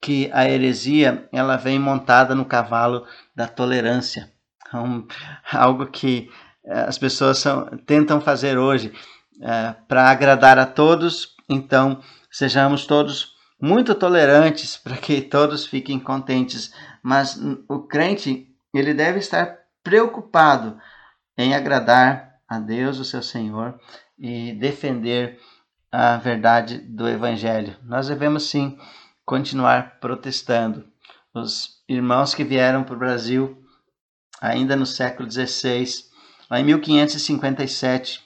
que 0.00 0.30
a 0.32 0.48
heresia 0.48 1.28
ela 1.32 1.56
vem 1.56 1.78
montada 1.78 2.34
no 2.34 2.44
cavalo 2.44 3.06
da 3.34 3.46
tolerância 3.46 4.34
um, 4.74 5.06
algo 5.52 5.86
que 5.86 6.30
eh, 6.64 6.84
as 6.88 6.98
pessoas 6.98 7.38
são, 7.38 7.66
tentam 7.86 8.20
fazer 8.20 8.58
hoje 8.58 8.92
é, 9.40 9.74
para 9.88 10.10
agradar 10.10 10.58
a 10.58 10.66
todos. 10.66 11.34
Então, 11.48 12.00
sejamos 12.30 12.86
todos 12.86 13.34
muito 13.60 13.94
tolerantes 13.94 14.76
para 14.82 14.96
que 14.96 15.20
todos 15.20 15.66
fiquem 15.66 15.98
contentes. 15.98 16.72
Mas 17.02 17.38
o 17.68 17.80
crente 17.80 18.48
ele 18.72 18.94
deve 18.94 19.18
estar 19.18 19.58
preocupado 19.82 20.78
em 21.36 21.54
agradar 21.54 22.34
a 22.48 22.58
Deus, 22.58 22.98
o 22.98 23.04
seu 23.04 23.22
Senhor, 23.22 23.78
e 24.18 24.52
defender 24.52 25.40
a 25.90 26.16
verdade 26.16 26.78
do 26.78 27.08
Evangelho. 27.08 27.76
Nós 27.82 28.08
devemos 28.08 28.48
sim 28.48 28.78
continuar 29.24 29.98
protestando. 30.00 30.86
Os 31.32 31.82
irmãos 31.88 32.34
que 32.34 32.44
vieram 32.44 32.84
para 32.84 32.94
o 32.94 32.98
Brasil 32.98 33.64
ainda 34.40 34.76
no 34.76 34.86
século 34.86 35.30
XVI. 35.30 35.84
Lá 36.50 36.60
em 36.60 36.64
1557, 36.64 38.22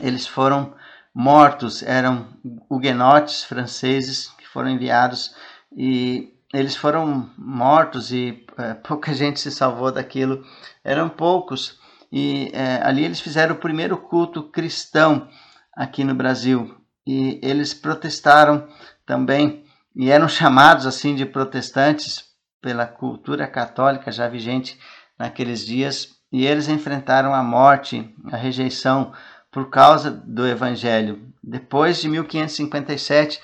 eles 0.00 0.26
foram 0.26 0.74
mortos, 1.14 1.82
eram 1.82 2.28
huguenotes 2.68 3.44
franceses 3.44 4.28
que 4.38 4.46
foram 4.46 4.70
enviados 4.70 5.34
e 5.76 6.32
eles 6.52 6.76
foram 6.76 7.30
mortos 7.36 8.12
e 8.12 8.44
é, 8.56 8.74
pouca 8.74 9.12
gente 9.14 9.40
se 9.40 9.50
salvou 9.50 9.90
daquilo, 9.90 10.44
eram 10.82 11.08
poucos. 11.08 11.80
E 12.16 12.48
é, 12.52 12.80
ali 12.84 13.04
eles 13.04 13.18
fizeram 13.18 13.56
o 13.56 13.58
primeiro 13.58 13.96
culto 13.96 14.44
cristão 14.44 15.28
aqui 15.76 16.04
no 16.04 16.14
Brasil. 16.14 16.72
E 17.04 17.40
eles 17.42 17.74
protestaram 17.74 18.68
também 19.04 19.64
e 19.96 20.12
eram 20.12 20.28
chamados 20.28 20.86
assim 20.86 21.16
de 21.16 21.26
protestantes 21.26 22.22
pela 22.62 22.86
cultura 22.86 23.48
católica. 23.48 24.12
Já 24.12 24.28
vigente 24.28 24.78
naqueles 25.18 25.66
dias. 25.66 26.10
E 26.30 26.46
eles 26.46 26.68
enfrentaram 26.68 27.34
a 27.34 27.42
morte, 27.42 28.08
a 28.30 28.36
rejeição 28.36 29.12
por 29.50 29.68
causa 29.68 30.08
do 30.08 30.46
evangelho. 30.46 31.32
Depois 31.42 32.00
de 32.00 32.08
1557, 32.08 33.40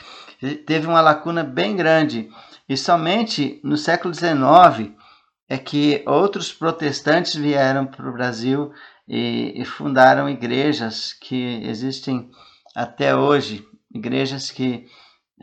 teve 0.65 0.87
uma 0.87 1.01
lacuna 1.01 1.43
bem 1.43 1.75
grande. 1.75 2.31
E 2.69 2.77
somente 2.77 3.61
no 3.65 3.77
século 3.77 4.15
XIX 4.15 4.95
é 5.51 5.59
que 5.59 6.05
outros 6.07 6.53
protestantes 6.53 7.35
vieram 7.35 7.85
para 7.85 8.09
o 8.09 8.13
Brasil 8.13 8.73
e, 9.09 9.53
e 9.61 9.65
fundaram 9.65 10.29
igrejas 10.29 11.13
que 11.13 11.61
existem 11.65 12.31
até 12.73 13.17
hoje, 13.17 13.67
igrejas 13.93 14.53
que 14.53 14.87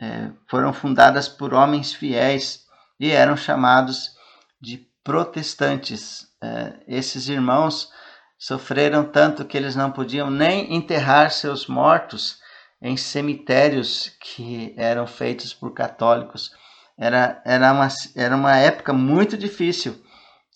é, 0.00 0.30
foram 0.48 0.72
fundadas 0.72 1.28
por 1.28 1.52
homens 1.52 1.92
fiéis 1.92 2.64
e 2.98 3.10
eram 3.10 3.36
chamados 3.36 4.16
de 4.58 4.88
protestantes. 5.04 6.26
É, 6.42 6.80
esses 6.88 7.28
irmãos 7.28 7.92
sofreram 8.38 9.04
tanto 9.04 9.44
que 9.44 9.58
eles 9.58 9.76
não 9.76 9.92
podiam 9.92 10.30
nem 10.30 10.74
enterrar 10.74 11.30
seus 11.30 11.66
mortos 11.66 12.38
em 12.80 12.96
cemitérios 12.96 14.10
que 14.22 14.72
eram 14.78 15.06
feitos 15.06 15.52
por 15.52 15.74
católicos. 15.74 16.50
Era, 16.98 17.40
era, 17.44 17.72
uma, 17.72 17.88
era 18.16 18.36
uma 18.36 18.56
época 18.56 18.92
muito 18.92 19.36
difícil. 19.36 19.94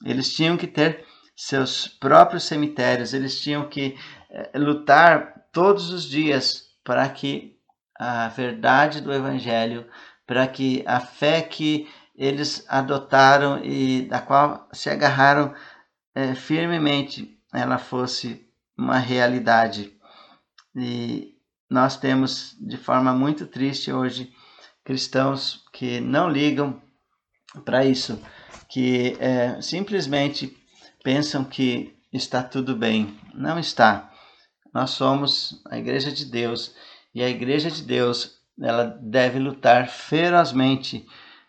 Eles 0.04 0.34
tinham 0.34 0.56
que 0.56 0.66
ter 0.66 1.04
seus 1.36 1.86
próprios 1.86 2.44
cemitérios, 2.44 3.14
eles 3.14 3.40
tinham 3.40 3.68
que 3.68 3.96
é, 4.30 4.58
lutar 4.58 5.46
todos 5.52 5.90
os 5.90 6.04
dias 6.04 6.64
para 6.84 7.08
que 7.08 7.56
a 7.96 8.28
verdade 8.28 9.00
do 9.00 9.12
Evangelho, 9.12 9.86
para 10.26 10.46
que 10.48 10.82
a 10.86 10.98
fé 10.98 11.40
que 11.40 11.88
eles 12.14 12.64
adotaram 12.68 13.64
e 13.64 14.02
da 14.08 14.20
qual 14.20 14.68
se 14.72 14.90
agarraram 14.90 15.54
é, 16.14 16.34
firmemente, 16.34 17.38
ela 17.54 17.78
fosse 17.78 18.46
uma 18.76 18.98
realidade. 18.98 19.96
E 20.74 21.36
nós 21.70 21.96
temos 21.96 22.56
de 22.60 22.76
forma 22.76 23.14
muito 23.14 23.46
triste 23.46 23.92
hoje 23.92 24.32
cristãos 24.84 25.64
que 25.72 26.00
não 26.00 26.28
ligam 26.28 26.80
para 27.64 27.84
isso, 27.84 28.20
que 28.68 29.16
é, 29.20 29.60
simplesmente 29.60 30.56
pensam 31.02 31.44
que 31.44 31.94
está 32.12 32.42
tudo 32.42 32.76
bem. 32.76 33.16
Não 33.34 33.58
está. 33.58 34.10
nós 34.72 34.90
somos 34.90 35.62
a 35.70 35.78
igreja 35.78 36.10
de 36.10 36.24
Deus 36.24 36.74
e 37.14 37.22
a 37.22 37.28
igreja 37.28 37.70
de 37.70 37.82
Deus 37.82 38.40
ela 38.60 38.84
deve 38.84 39.38
lutar 39.38 39.88
ferozmente 39.88 41.06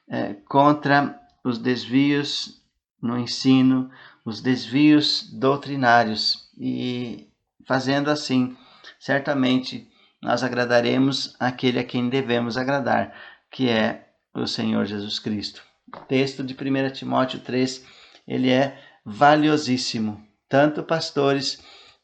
é, 0.10 0.34
contra 0.48 1.20
os 1.44 1.58
desvios 1.58 2.62
no 3.02 3.18
ensino, 3.18 3.90
os 4.26 4.42
desvios 4.42 5.30
doutrinários 5.32 6.50
e 6.58 7.30
fazendo 7.68 8.10
assim, 8.10 8.56
certamente 9.00 9.90
nós 10.24 10.42
agradaremos 10.42 11.36
aquele 11.38 11.80
a 11.80 11.84
quem 11.84 12.08
devemos 12.08 12.58
agradar, 12.58 13.14
que 13.52 13.70
é 13.70 14.08
o 14.34 14.48
Senhor 14.48 14.86
Jesus 14.86 15.20
Cristo. 15.20 15.62
O 15.94 16.00
texto 16.00 16.44
de 16.44 16.54
1 16.54 16.92
Timóteo 16.92 17.40
3, 17.42 17.86
ele 18.26 18.50
é 18.50 18.82
valiosíssimo. 19.06 20.26
Tanto 20.48 20.82
pastores 20.82 21.62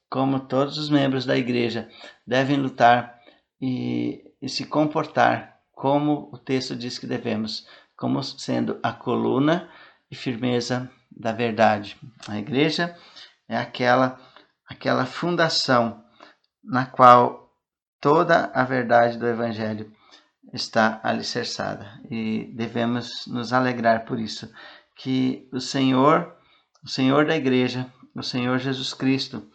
como 0.10 0.42
todos 0.42 0.78
os 0.78 0.90
membros 0.90 1.26
da 1.26 1.38
igreja 1.38 1.88
devem 2.28 2.58
lutar 2.58 3.20
e, 3.62 4.34
e 4.42 4.50
se 4.50 4.66
comportar 4.66 5.58
como 5.72 6.30
o 6.34 6.38
texto 6.38 6.76
diz 6.76 7.00
que 7.00 7.08
devemos, 7.08 7.66
como 7.96 8.22
sendo 8.22 8.78
a 8.84 8.92
coluna 8.92 9.70
e 10.12 10.16
firmeza 10.16 10.92
da 11.10 11.32
verdade. 11.32 11.96
A 12.28 12.38
igreja 12.38 12.98
é 13.48 13.56
aquela 13.56 14.20
aquela 14.68 15.06
fundação 15.06 16.04
na 16.64 16.86
qual 16.86 17.49
toda 18.00 18.52
a 18.54 18.64
verdade 18.64 19.18
do 19.18 19.28
evangelho 19.28 19.92
está 20.54 21.00
alicerçada 21.04 22.00
e 22.10 22.52
devemos 22.56 23.28
nos 23.28 23.54
alegrar 23.54 24.06
por 24.06 24.20
isso 24.20 24.52
que 24.96 25.48
o 25.52 25.60
Senhor, 25.60 26.36
o 26.84 26.90
Senhor 26.90 27.26
da 27.26 27.36
igreja, 27.36 27.86
o 28.16 28.24
Senhor 28.24 28.58
Jesus 28.58 28.94
Cristo 28.94 29.48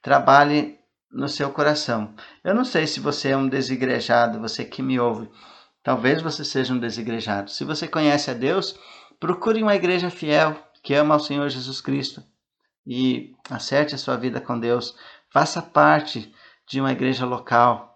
trabalhe 0.00 0.78
no 1.10 1.28
seu 1.28 1.50
coração. 1.50 2.14
Eu 2.42 2.54
não 2.54 2.64
sei 2.64 2.86
se 2.86 3.00
você 3.00 3.30
é 3.30 3.36
um 3.36 3.48
desigrejado, 3.48 4.40
você 4.40 4.64
que 4.64 4.82
me 4.82 4.98
ouve, 4.98 5.28
talvez 5.82 6.22
você 6.22 6.44
seja 6.44 6.72
um 6.72 6.78
desigrejado. 6.78 7.50
Se 7.50 7.64
você 7.64 7.88
conhece 7.88 8.30
a 8.30 8.34
Deus, 8.34 8.78
procure 9.18 9.62
uma 9.62 9.74
igreja 9.74 10.10
fiel 10.10 10.56
que 10.82 10.94
ama 10.94 11.14
ao 11.14 11.20
Senhor 11.20 11.48
Jesus 11.48 11.80
Cristo 11.80 12.22
e 12.86 13.34
acerte 13.50 13.94
a 13.94 13.98
sua 13.98 14.16
vida 14.16 14.40
com 14.40 14.58
Deus. 14.58 14.96
Faça 15.30 15.62
parte 15.62 16.32
de 16.68 16.80
uma 16.80 16.92
igreja 16.92 17.24
local 17.26 17.91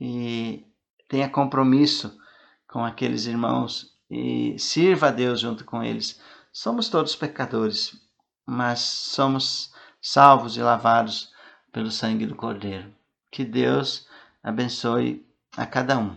e 0.00 0.66
tenha 1.08 1.28
compromisso 1.28 2.18
com 2.68 2.84
aqueles 2.84 3.26
irmãos 3.26 3.92
e 4.10 4.58
sirva 4.58 5.08
a 5.08 5.10
Deus 5.10 5.40
junto 5.40 5.64
com 5.64 5.82
eles. 5.82 6.20
Somos 6.52 6.88
todos 6.88 7.16
pecadores, 7.16 7.94
mas 8.46 8.80
somos 8.80 9.72
salvos 10.00 10.56
e 10.56 10.62
lavados 10.62 11.32
pelo 11.72 11.90
sangue 11.90 12.26
do 12.26 12.34
Cordeiro. 12.34 12.92
Que 13.30 13.44
Deus 13.44 14.06
abençoe 14.42 15.26
a 15.56 15.64
cada 15.64 15.98
um. 15.98 16.16